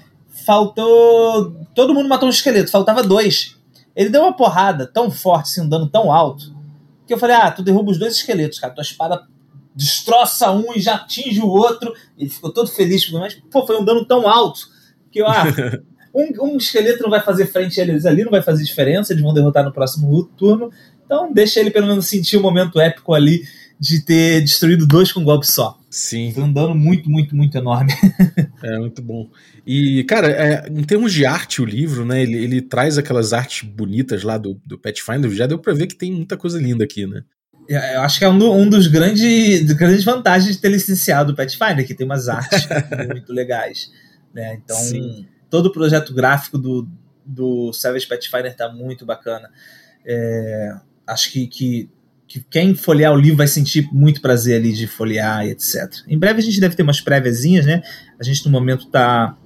Faltou. 0.44 1.54
Todo 1.74 1.94
mundo 1.94 2.09
matou 2.09 2.28
um 2.28 2.30
esqueleto, 2.30 2.70
faltava 2.70 3.02
dois. 3.02 3.57
Ele 3.94 4.11
deu 4.11 4.22
uma 4.22 4.37
porrada 4.37 4.87
tão 4.87 5.11
forte, 5.11 5.50
assim, 5.50 5.62
um 5.62 5.68
dano 5.68 5.88
tão 5.88 6.12
alto, 6.12 6.54
que 7.07 7.14
eu 7.14 7.18
falei, 7.18 7.37
ah, 7.37 7.50
tu 7.50 7.62
derruba 7.62 7.92
os 7.92 7.98
dois 7.98 8.14
esqueletos, 8.16 8.59
cara. 8.59 8.72
Tua 8.72 8.83
espada 8.83 9.26
destroça 9.74 10.50
um 10.50 10.74
e 10.74 10.80
já 10.80 10.94
atinge 10.94 11.40
o 11.40 11.48
outro. 11.48 11.94
Ele 12.18 12.28
ficou 12.28 12.52
todo 12.52 12.68
feliz, 12.68 13.11
mas, 13.11 13.35
pô, 13.50 13.66
foi 13.66 13.80
um 13.80 13.85
dano 13.85 14.04
tão 14.04 14.28
alto 14.28 14.68
que 15.11 15.20
eu, 15.20 15.28
ah, 15.28 15.44
um, 16.14 16.52
um 16.52 16.57
esqueleto 16.57 17.02
não 17.02 17.11
vai 17.11 17.20
fazer 17.20 17.46
frente 17.46 17.80
a 17.80 17.85
eles 17.85 18.04
ali, 18.04 18.24
não 18.24 18.30
vai 18.30 18.42
fazer 18.42 18.64
diferença, 18.64 19.12
eles 19.12 19.22
vão 19.22 19.33
derrotar 19.33 19.64
no 19.64 19.72
próximo 19.72 20.24
turno. 20.37 20.70
Então 21.04 21.33
deixa 21.33 21.61
ele 21.61 21.70
pelo 21.70 21.87
menos 21.87 22.07
sentir 22.07 22.37
o 22.37 22.40
um 22.40 22.42
momento 22.42 22.80
épico 22.80 23.14
ali 23.14 23.44
de 23.78 24.00
ter 24.00 24.40
destruído 24.40 24.87
dois 24.87 25.12
com 25.12 25.20
um 25.20 25.24
golpe 25.24 25.46
só. 25.46 25.78
Sim. 25.90 26.32
Foi 26.32 26.42
um 26.42 26.52
dano 26.52 26.74
muito, 26.74 27.08
muito, 27.10 27.37
muito 27.37 27.56
enorme. 27.56 27.92
é, 28.62 28.78
muito 28.78 29.02
bom. 29.02 29.28
E, 29.66 30.04
cara, 30.04 30.28
é, 30.28 30.68
em 30.68 30.82
termos 30.82 31.12
de 31.12 31.24
arte, 31.24 31.62
o 31.62 31.64
livro, 31.64 32.04
né? 32.04 32.22
Ele, 32.22 32.37
ele 32.37 32.62
traz 32.62 32.98
aquelas 32.98 33.32
artes 33.32 33.68
bonitas 33.68 34.22
lá 34.22 34.37
do, 34.37 34.60
do 34.66 34.78
Pathfinder. 34.78 35.30
Já 35.30 35.46
deu 35.46 35.58
pra 35.58 35.74
ver 35.74 35.87
que 35.87 35.94
tem 35.94 36.12
muita 36.12 36.37
coisa 36.37 36.60
linda 36.60 36.84
aqui, 36.84 37.06
né? 37.06 37.22
É, 37.68 37.96
eu 37.96 38.00
acho 38.02 38.18
que 38.18 38.24
é 38.24 38.28
um, 38.28 38.38
do, 38.38 38.52
um 38.52 38.68
dos 38.68 38.87
grandes, 38.88 39.72
grandes 39.72 40.04
vantagens 40.04 40.54
de 40.54 40.60
ter 40.60 40.68
licenciado 40.68 41.32
o 41.32 41.37
Pathfinder, 41.37 41.87
que 41.87 41.94
tem 41.94 42.04
umas 42.04 42.28
artes 42.28 42.66
muito 43.08 43.32
legais. 43.32 43.90
Né? 44.34 44.60
Então, 44.62 44.76
Sim. 44.76 45.26
todo 45.48 45.66
o 45.66 45.72
projeto 45.72 46.12
gráfico 46.12 46.58
do, 46.58 46.88
do 47.24 47.72
Savage 47.72 48.06
Pathfinder 48.06 48.54
tá 48.54 48.68
muito 48.70 49.06
bacana. 49.06 49.48
É, 50.04 50.74
acho 51.06 51.30
que, 51.32 51.46
que 51.46 51.88
que 52.26 52.40
quem 52.50 52.74
folhear 52.74 53.12
o 53.12 53.16
livro 53.16 53.37
vai 53.37 53.46
sentir 53.46 53.88
muito 53.92 54.20
prazer 54.20 54.56
ali 54.56 54.72
de 54.72 54.87
folhear 54.87 55.46
e 55.46 55.50
etc. 55.50 55.92
Em 56.08 56.18
breve 56.18 56.40
a 56.40 56.42
gente 56.42 56.60
deve 56.60 56.74
ter 56.74 56.82
umas 56.82 57.00
préviazinhas, 57.00 57.66
né? 57.66 57.82
A 58.18 58.24
gente 58.24 58.44
no 58.44 58.50
momento 58.50 58.87
está 58.87 59.37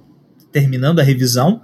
terminando 0.51 0.99
a 0.99 1.03
revisão, 1.03 1.61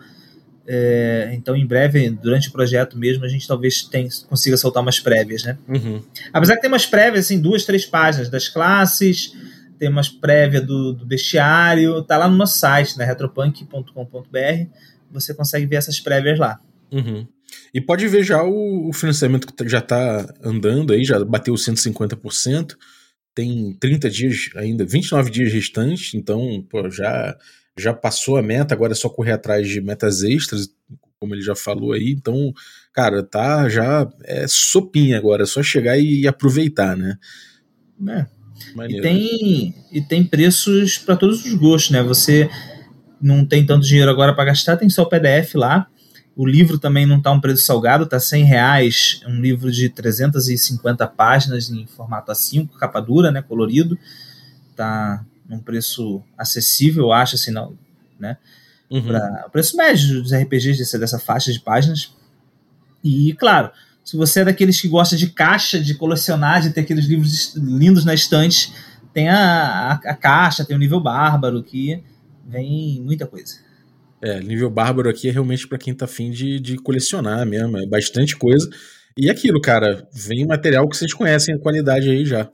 é, 0.67 1.31
então 1.33 1.55
em 1.55 1.65
breve, 1.65 2.09
durante 2.09 2.49
o 2.49 2.51
projeto 2.51 2.97
mesmo, 2.97 3.23
a 3.23 3.27
gente 3.27 3.47
talvez 3.47 3.83
tem, 3.83 4.07
consiga 4.27 4.57
soltar 4.57 4.81
umas 4.81 4.99
prévias, 4.99 5.43
né? 5.43 5.57
Uhum. 5.67 6.01
Apesar 6.33 6.55
que 6.55 6.61
tem 6.61 6.69
umas 6.69 6.85
prévias, 6.85 7.25
assim, 7.25 7.39
duas, 7.39 7.65
três 7.65 7.85
páginas 7.85 8.29
das 8.29 8.47
classes, 8.49 9.33
tem 9.77 9.89
umas 9.89 10.09
prévias 10.09 10.65
do, 10.65 10.93
do 10.93 11.05
bestiário, 11.05 12.01
tá 12.03 12.17
lá 12.17 12.27
no 12.27 12.35
nosso 12.35 12.57
site, 12.57 12.97
né? 12.97 13.05
retropunk.com.br, 13.05 14.67
você 15.11 15.33
consegue 15.33 15.65
ver 15.65 15.75
essas 15.75 15.99
prévias 15.99 16.39
lá. 16.39 16.59
Uhum. 16.91 17.27
E 17.75 17.81
pode 17.81 18.07
ver 18.07 18.23
já 18.23 18.41
o, 18.41 18.87
o 18.87 18.93
financiamento 18.93 19.53
que 19.53 19.67
já 19.67 19.79
está 19.79 20.33
andando 20.41 20.93
aí, 20.93 21.03
já 21.03 21.21
bateu 21.25 21.53
150%, 21.55 22.73
tem 23.35 23.73
30 23.77 24.09
dias 24.09 24.49
ainda, 24.55 24.85
29 24.85 25.29
dias 25.29 25.51
restantes, 25.51 26.13
então 26.13 26.65
pô, 26.69 26.89
já, 26.89 27.37
já 27.77 27.93
passou 27.93 28.37
a 28.37 28.41
meta, 28.41 28.73
agora 28.73 28.93
é 28.93 28.95
só 28.95 29.09
correr 29.09 29.33
atrás 29.33 29.67
de 29.67 29.81
metas 29.81 30.23
extras, 30.23 30.69
como 31.19 31.35
ele 31.35 31.41
já 31.41 31.53
falou 31.53 31.91
aí, 31.91 32.15
então, 32.17 32.53
cara, 32.93 33.21
tá 33.21 33.67
já 33.67 34.09
é 34.23 34.45
sopinha 34.47 35.17
agora, 35.17 35.43
é 35.43 35.45
só 35.45 35.61
chegar 35.61 35.99
e 35.99 36.25
aproveitar, 36.25 36.95
né? 36.95 37.17
É. 38.07 38.25
E 38.87 39.01
tem, 39.01 39.75
e 39.91 40.01
tem 40.01 40.23
preços 40.23 40.97
para 40.97 41.17
todos 41.17 41.43
os 41.43 41.53
gostos, 41.55 41.91
né? 41.91 42.01
Você 42.03 42.49
não 43.21 43.45
tem 43.45 43.65
tanto 43.65 43.85
dinheiro 43.85 44.09
agora 44.09 44.33
para 44.33 44.45
gastar, 44.45 44.77
tem 44.77 44.89
só 44.89 45.03
o 45.03 45.09
PDF 45.09 45.55
lá. 45.55 45.89
O 46.35 46.45
livro 46.45 46.77
também 46.77 47.05
não 47.05 47.17
está 47.17 47.31
um 47.31 47.39
preço 47.39 47.63
salgado, 47.63 48.03
está 48.03 48.19
100 48.19 48.43
reais, 48.43 49.21
é 49.23 49.27
um 49.29 49.39
livro 49.39 49.71
de 49.71 49.87
350 49.89 51.07
páginas 51.07 51.69
em 51.69 51.85
formato 51.85 52.31
A5, 52.31 52.69
capa 52.77 52.99
dura, 52.99 53.31
né, 53.31 53.41
colorido. 53.41 53.97
Está 54.71 55.23
num 55.47 55.59
preço 55.59 56.21
acessível, 56.37 57.05
eu 57.05 57.13
acho, 57.13 57.35
assim, 57.35 57.51
não, 57.51 57.77
né? 58.19 58.37
Uhum. 58.89 59.03
Pra, 59.03 59.45
o 59.47 59.49
preço 59.49 59.77
médio 59.77 60.21
dos 60.21 60.33
RPGs 60.33 60.77
desse, 60.77 60.99
dessa 60.99 61.17
faixa 61.17 61.53
de 61.53 61.59
páginas. 61.59 62.13
E, 63.01 63.33
claro, 63.33 63.71
se 64.03 64.17
você 64.17 64.41
é 64.41 64.45
daqueles 64.45 64.79
que 64.79 64.87
gosta 64.87 65.15
de 65.15 65.27
caixa, 65.27 65.79
de 65.79 65.95
colecionar, 65.95 66.61
de 66.61 66.71
ter 66.71 66.81
aqueles 66.81 67.05
livros 67.05 67.55
lindos 67.55 68.03
na 68.03 68.13
estante, 68.13 68.73
tem 69.13 69.29
a, 69.29 69.39
a, 69.39 69.93
a 69.93 70.15
caixa, 70.15 70.65
tem 70.65 70.75
o 70.75 70.79
nível 70.79 70.99
bárbaro, 70.99 71.63
que 71.63 72.03
vem 72.45 73.01
muita 73.01 73.25
coisa. 73.25 73.64
É, 74.25 74.39
nível 74.39 74.71
bárbaro 74.71 75.07
aqui 75.07 75.29
é 75.29 75.31
realmente 75.31 75.67
para 75.67 75.77
quem 75.77 75.93
tá 75.93 76.05
afim 76.05 76.31
de, 76.31 76.59
de 76.59 76.77
colecionar 76.77 77.45
mesmo, 77.45 77.77
é 77.77 77.85
bastante 77.85 78.35
coisa. 78.35 78.67
E 79.15 79.29
aquilo, 79.29 79.61
cara, 79.61 80.09
vem 80.11 80.47
material 80.47 80.89
que 80.89 80.97
vocês 80.97 81.13
conhecem 81.13 81.53
a 81.53 81.59
qualidade 81.59 82.09
aí 82.09 82.25
já, 82.25 82.51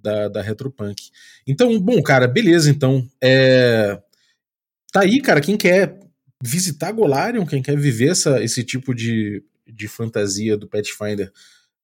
da, 0.00 0.28
da 0.28 0.40
Retropunk. 0.40 1.10
Então, 1.44 1.80
bom, 1.80 2.00
cara, 2.00 2.28
beleza, 2.28 2.70
então. 2.70 3.04
É... 3.20 3.98
Tá 4.92 5.00
aí, 5.00 5.20
cara, 5.20 5.40
quem 5.40 5.56
quer 5.56 5.98
visitar 6.40 6.92
Golarion, 6.92 7.44
quem 7.44 7.60
quer 7.60 7.76
viver 7.76 8.10
essa, 8.10 8.40
esse 8.40 8.62
tipo 8.62 8.94
de, 8.94 9.42
de 9.66 9.88
fantasia 9.88 10.56
do 10.56 10.68
Pathfinder, 10.68 11.32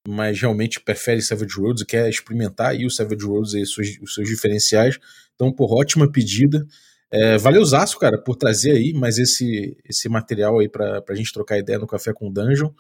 mas 0.07 0.41
realmente 0.41 0.81
prefere 0.81 1.21
Savage 1.21 1.59
Worlds 1.59 1.83
e 1.83 1.87
quer 1.87 2.09
experimentar 2.09 2.71
aí 2.71 2.87
o 2.87 2.91
Savage 2.91 3.25
Worlds 3.25 3.55
e 3.55 3.63
os 3.63 3.75
seus, 3.75 3.99
os 4.01 4.15
seus 4.15 4.29
diferenciais, 4.29 5.01
então, 5.35 5.53
por 5.53 5.77
ótima 5.77 6.11
pedida. 6.11 6.65
É, 7.11 7.39
valeu, 7.39 7.65
Zaço, 7.65 7.99
cara, 7.99 8.19
por 8.19 8.37
trazer 8.37 8.73
aí 8.73 8.93
mais 8.93 9.19
esse, 9.19 9.77
esse 9.89 10.09
material 10.09 10.59
aí 10.59 10.69
pra, 10.69 11.01
pra 11.01 11.15
gente 11.15 11.33
trocar 11.33 11.59
ideia 11.59 11.79
no 11.79 11.87
Café 11.87 12.13
com 12.13 12.33
Dungeon. 12.33 12.71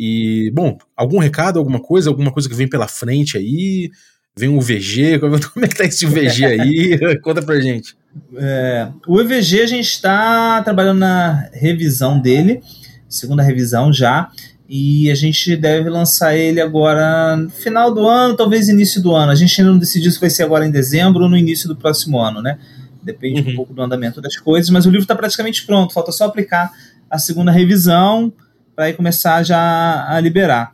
E, 0.00 0.50
bom, 0.54 0.78
algum 0.96 1.18
recado, 1.18 1.58
alguma 1.58 1.80
coisa, 1.80 2.10
alguma 2.10 2.32
coisa 2.32 2.48
que 2.48 2.54
vem 2.54 2.68
pela 2.68 2.88
frente 2.88 3.36
aí? 3.36 3.90
Vem 4.36 4.48
o 4.48 4.60
VG? 4.60 5.18
Como 5.52 5.64
é 5.64 5.68
que 5.68 5.76
tá 5.76 5.84
esse 5.84 6.06
VG 6.06 6.44
aí? 6.44 6.98
Conta 7.20 7.42
pra 7.42 7.60
gente. 7.60 7.96
É, 8.36 8.88
o 9.06 9.20
EVG 9.20 9.62
a 9.62 9.66
gente 9.66 9.86
está 9.86 10.62
trabalhando 10.62 10.98
na 10.98 11.48
revisão 11.52 12.20
dele, 12.20 12.62
segunda 13.08 13.42
revisão 13.42 13.92
já, 13.92 14.30
e 14.68 15.10
a 15.10 15.14
gente 15.14 15.56
deve 15.56 15.88
lançar 15.88 16.36
ele 16.36 16.60
agora 16.60 17.36
no 17.36 17.50
final 17.50 17.92
do 17.92 18.06
ano, 18.06 18.36
talvez 18.36 18.68
início 18.68 19.02
do 19.02 19.14
ano. 19.14 19.32
A 19.32 19.34
gente 19.34 19.58
ainda 19.60 19.72
não 19.72 19.78
decidiu 19.78 20.10
se 20.10 20.20
vai 20.20 20.30
ser 20.30 20.42
agora 20.42 20.66
em 20.66 20.70
dezembro 20.70 21.24
ou 21.24 21.28
no 21.28 21.36
início 21.36 21.68
do 21.68 21.76
próximo 21.76 22.18
ano, 22.20 22.42
né? 22.42 22.58
Depende 23.02 23.42
uhum. 23.42 23.52
um 23.52 23.56
pouco 23.56 23.74
do 23.74 23.82
andamento 23.82 24.20
das 24.20 24.36
coisas, 24.36 24.70
mas 24.70 24.86
o 24.86 24.90
livro 24.90 25.02
está 25.02 25.14
praticamente 25.14 25.64
pronto, 25.66 25.92
falta 25.92 26.12
só 26.12 26.26
aplicar 26.26 26.70
a 27.10 27.18
segunda 27.18 27.50
revisão 27.50 28.32
para 28.74 28.86
aí 28.86 28.94
começar 28.94 29.42
já 29.42 30.06
a 30.08 30.18
liberar. 30.20 30.72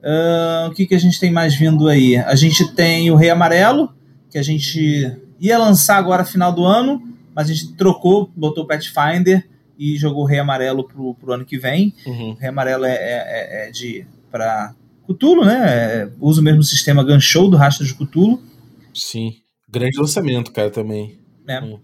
Uh, 0.00 0.68
o 0.68 0.74
que, 0.74 0.86
que 0.86 0.94
a 0.94 0.98
gente 0.98 1.18
tem 1.18 1.32
mais 1.32 1.54
vindo 1.54 1.88
aí? 1.88 2.16
A 2.16 2.34
gente 2.34 2.72
tem 2.74 3.10
o 3.10 3.16
Rei 3.16 3.30
Amarelo, 3.30 3.92
que 4.30 4.38
a 4.38 4.42
gente 4.42 5.16
ia 5.38 5.58
lançar 5.58 5.96
agora 5.96 6.24
final 6.24 6.52
do 6.52 6.64
ano, 6.64 7.02
mas 7.34 7.50
a 7.50 7.54
gente 7.54 7.74
trocou, 7.74 8.30
botou 8.36 8.64
o 8.64 8.66
Pathfinder 8.66 9.46
e 9.78 9.96
jogou 9.96 10.22
o 10.22 10.26
Rei 10.26 10.38
Amarelo 10.38 10.86
pro, 10.86 11.14
pro 11.14 11.32
ano 11.32 11.44
que 11.44 11.58
vem. 11.58 11.94
Uhum. 12.06 12.30
O 12.30 12.34
Rei 12.34 12.48
Amarelo 12.48 12.84
é, 12.84 12.94
é, 12.94 13.64
é, 13.64 13.68
é 13.68 13.70
de 13.70 14.06
para 14.30 14.74
Cthulhu, 15.06 15.44
né? 15.44 15.64
É, 15.66 16.10
usa 16.20 16.40
o 16.40 16.44
mesmo 16.44 16.62
sistema 16.62 17.02
Gunshou 17.02 17.50
do 17.50 17.56
Rastro 17.56 17.84
de 17.84 17.94
Cthulhu. 17.94 18.40
Sim, 18.94 19.34
grande 19.68 19.98
lançamento, 19.98 20.52
cara, 20.52 20.70
também. 20.70 21.19
É. 21.50 21.60
Hum. 21.62 21.78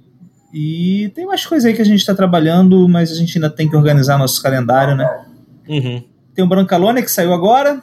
E 0.53 1.11
tem 1.15 1.27
mais 1.27 1.45
coisas 1.45 1.67
aí 1.67 1.75
que 1.75 1.83
a 1.83 1.85
gente 1.85 1.99
está 1.99 2.15
trabalhando, 2.15 2.89
mas 2.89 3.11
a 3.11 3.15
gente 3.15 3.37
ainda 3.37 3.51
tem 3.51 3.69
que 3.69 3.77
organizar 3.77 4.17
nosso 4.17 4.43
calendário, 4.43 4.97
né? 4.97 5.27
Uhum. 5.69 6.03
Tem 6.35 6.45
o 6.45 6.49
Brancalônia 6.49 7.03
que 7.03 7.11
saiu 7.11 7.33
agora. 7.33 7.83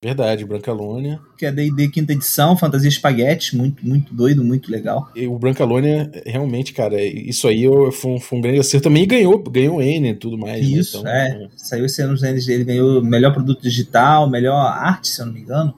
Verdade, 0.00 0.44
Brancalônia. 0.44 1.18
Que 1.36 1.46
é 1.46 1.52
D&D 1.52 1.88
quinta 1.88 2.12
edição, 2.12 2.56
Fantasia 2.56 2.88
Espaguete, 2.88 3.56
muito, 3.56 3.86
muito 3.86 4.14
doido, 4.14 4.44
muito 4.44 4.70
legal. 4.70 5.10
E 5.14 5.26
o 5.26 5.36
Brancalônia, 5.36 6.08
realmente, 6.24 6.72
cara, 6.72 7.02
isso 7.02 7.48
aí 7.48 7.64
foi 7.92 8.12
um, 8.12 8.20
foi 8.20 8.38
um 8.38 8.40
grande 8.40 8.60
acerto 8.60 8.84
também. 8.84 9.02
E 9.02 9.06
ganhou, 9.06 9.42
ganhou 9.42 9.82
N 9.82 10.10
e 10.10 10.14
tudo 10.14 10.38
mais. 10.38 10.62
Né? 10.62 10.78
Isso, 10.78 11.02
né? 11.02 11.30
então, 11.30 11.46
é. 11.46 11.48
Saiu 11.56 11.84
esse 11.84 12.00
ano 12.00 12.14
os 12.14 12.22
N's 12.22 12.46
dele, 12.46 12.62
ganhou 12.62 13.02
melhor 13.02 13.32
produto 13.32 13.60
digital, 13.60 14.30
melhor 14.30 14.56
arte, 14.56 15.08
se 15.08 15.20
eu 15.20 15.26
não 15.26 15.32
me 15.32 15.40
engano. 15.40 15.74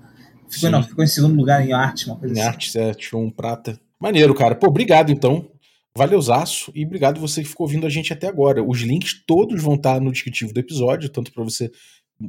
Ficou, 0.50 0.70
não, 0.70 0.82
ficou 0.82 1.02
em 1.02 1.06
segundo 1.06 1.34
lugar 1.36 1.66
em 1.66 1.72
arte, 1.72 2.06
uma 2.06 2.16
coisa 2.16 2.34
em 2.34 2.40
assim. 2.40 2.48
arte, 2.48 2.78
é, 2.78 2.92
tirou 2.92 3.22
um 3.22 3.30
prata. 3.30 3.80
Maneiro, 4.00 4.34
cara. 4.34 4.54
Pô, 4.54 4.68
obrigado 4.68 5.12
então. 5.12 5.50
Valeuzaço 5.96 6.70
e 6.74 6.84
obrigado 6.84 7.20
você 7.20 7.42
que 7.42 7.48
ficou 7.48 7.66
ouvindo 7.66 7.86
a 7.86 7.90
gente 7.90 8.12
até 8.12 8.28
agora. 8.28 8.62
Os 8.62 8.80
links 8.80 9.22
todos 9.26 9.62
vão 9.62 9.74
estar 9.74 10.00
no 10.00 10.10
descritivo 10.10 10.52
do 10.52 10.60
episódio, 10.60 11.10
tanto 11.10 11.32
para 11.32 11.44
você 11.44 11.70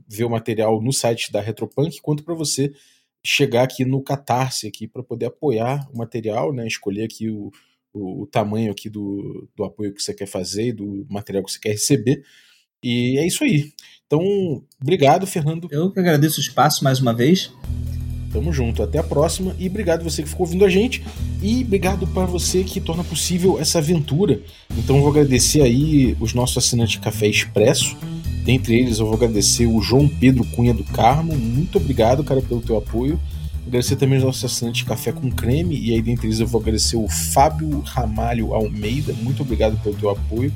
ver 0.08 0.26
o 0.26 0.30
material 0.30 0.82
no 0.82 0.92
site 0.92 1.32
da 1.32 1.40
Retropunk, 1.40 2.02
quanto 2.02 2.24
para 2.24 2.34
você 2.34 2.74
chegar 3.26 3.64
aqui 3.64 3.86
no 3.86 4.02
Catarse 4.02 4.68
aqui 4.68 4.88
para 4.88 5.04
poder 5.04 5.28
apoiar 5.28 5.88
o 5.94 5.98
material, 5.98 6.52
né? 6.52 6.66
Escolher 6.66 7.04
aqui 7.04 7.30
o, 7.30 7.52
o, 7.94 8.24
o, 8.24 8.28
tamanho 8.28 8.72
aqui 8.72 8.90
do, 8.90 9.48
do 9.56 9.64
apoio 9.64 9.94
que 9.94 10.02
você 10.02 10.14
quer 10.14 10.26
fazer 10.26 10.68
e 10.68 10.74
do 10.74 11.06
material 11.10 11.44
que 11.44 11.52
você 11.52 11.60
quer 11.60 11.72
receber. 11.72 12.24
E 12.84 13.18
é 13.20 13.28
isso 13.28 13.44
aí. 13.44 13.72
Então, 14.08 14.22
obrigado, 14.82 15.28
Fernando. 15.28 15.68
Eu 15.72 15.92
que 15.92 16.00
agradeço 16.00 16.40
o 16.40 16.44
espaço 16.44 16.84
mais 16.84 17.00
uma 17.00 17.14
vez. 17.14 17.54
Tamo 18.32 18.54
junto, 18.54 18.82
até 18.82 18.98
a 18.98 19.04
próxima 19.04 19.56
e 19.60 19.68
obrigado 19.68 20.04
você 20.04 20.24
que 20.24 20.30
ficou 20.30 20.46
ouvindo 20.46 20.64
a 20.64 20.70
gente 20.70 21.04
e 21.42 21.64
obrigado 21.64 22.08
para 22.08 22.26
você 22.26 22.64
que 22.64 22.80
torna 22.80 23.04
possível 23.04 23.60
essa 23.60 23.80
aventura. 23.80 24.42
Então 24.78 24.96
eu 24.96 25.02
vou 25.02 25.12
agradecer 25.12 25.62
aí 25.62 26.16
os 26.20 26.34
nossos 26.34 26.58
assinantes 26.58 26.98
Café 26.98 27.28
Expresso 27.28 27.98
Dentre 28.44 28.76
eles, 28.76 28.98
eu 28.98 29.06
vou 29.06 29.16
agradecer 29.16 29.68
o 29.68 29.82
João 29.82 30.08
Pedro 30.08 30.44
Cunha 30.56 30.74
do 30.74 30.84
Carmo. 30.84 31.36
Muito 31.38 31.78
obrigado, 31.78 32.24
cara, 32.24 32.42
pelo 32.42 32.62
teu 32.62 32.76
apoio. 32.76 33.20
Agradecer 33.68 33.96
também 33.96 34.18
os 34.18 34.24
nossos 34.24 34.44
assinantes 34.44 34.84
Café 34.84 35.12
com 35.12 35.30
Creme. 35.32 35.80
E 35.80 35.94
aí, 35.94 36.02
dentre 36.02 36.28
eles, 36.28 36.40
eu 36.40 36.48
vou 36.48 36.60
agradecer 36.60 36.98
o 36.98 37.08
Fábio 37.08 37.82
Ramalho 37.82 38.54
Almeida. 38.54 39.14
Muito 39.22 39.44
obrigado 39.44 39.80
pelo 39.84 39.96
teu 39.96 40.10
apoio. 40.10 40.52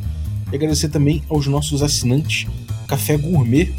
E 0.52 0.56
agradecer 0.56 0.90
também 0.90 1.22
aos 1.30 1.46
nossos 1.46 1.84
assinantes 1.84 2.48
Café 2.88 3.18
Gourmet. 3.18 3.72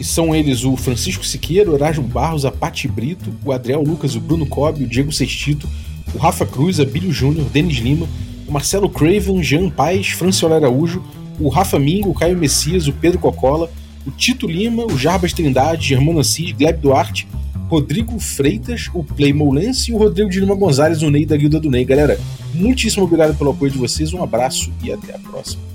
E 0.00 0.04
são 0.04 0.34
eles 0.34 0.64
o 0.64 0.78
Francisco 0.78 1.26
Siqueira, 1.26 1.70
o 1.70 1.74
Erasmo 1.74 2.08
Barros, 2.08 2.46
a 2.46 2.50
Pati 2.50 2.88
Brito, 2.88 3.30
o 3.44 3.52
Adriel 3.52 3.82
Lucas, 3.82 4.16
o 4.16 4.20
Bruno 4.20 4.46
Cobb, 4.46 4.82
o 4.82 4.86
Diego 4.86 5.12
Sextito, 5.12 5.68
o 6.14 6.18
Rafa 6.18 6.46
Cruz, 6.46 6.80
a 6.80 6.86
Bílio 6.86 7.12
Júnior, 7.12 7.44
Denis 7.50 7.76
Lima, 7.76 8.08
o 8.48 8.50
Marcelo 8.50 8.88
Craven, 8.88 9.42
Jean 9.42 9.68
Paes, 9.68 10.08
Franciola 10.08 10.56
Araújo, 10.56 11.04
o 11.38 11.50
Rafa 11.50 11.78
Mingo, 11.78 12.08
o 12.08 12.14
Caio 12.14 12.34
Messias, 12.34 12.88
o 12.88 12.94
Pedro 12.94 13.18
Cocola, 13.18 13.70
o 14.06 14.10
Tito 14.10 14.46
Lima, 14.46 14.86
o 14.86 14.96
Jarbas 14.96 15.34
Trindade, 15.34 15.88
Germano 15.88 16.20
Assis, 16.20 16.52
Gleb 16.52 16.80
Duarte, 16.80 17.28
Rodrigo 17.68 18.18
Freitas, 18.18 18.88
o 18.94 19.04
Play 19.04 19.34
Moulense 19.34 19.90
e 19.90 19.94
o 19.94 19.98
Rodrigo 19.98 20.30
de 20.30 20.40
Lima 20.40 20.54
Gonzalez, 20.54 21.02
o 21.02 21.10
Ney 21.10 21.26
da 21.26 21.36
Guilda 21.36 21.60
do 21.60 21.70
Ney. 21.70 21.84
Galera, 21.84 22.18
muitíssimo 22.54 23.04
obrigado 23.04 23.36
pelo 23.36 23.50
apoio 23.50 23.70
de 23.70 23.76
vocês, 23.76 24.14
um 24.14 24.22
abraço 24.22 24.72
e 24.82 24.90
até 24.90 25.14
a 25.14 25.18
próxima. 25.18 25.69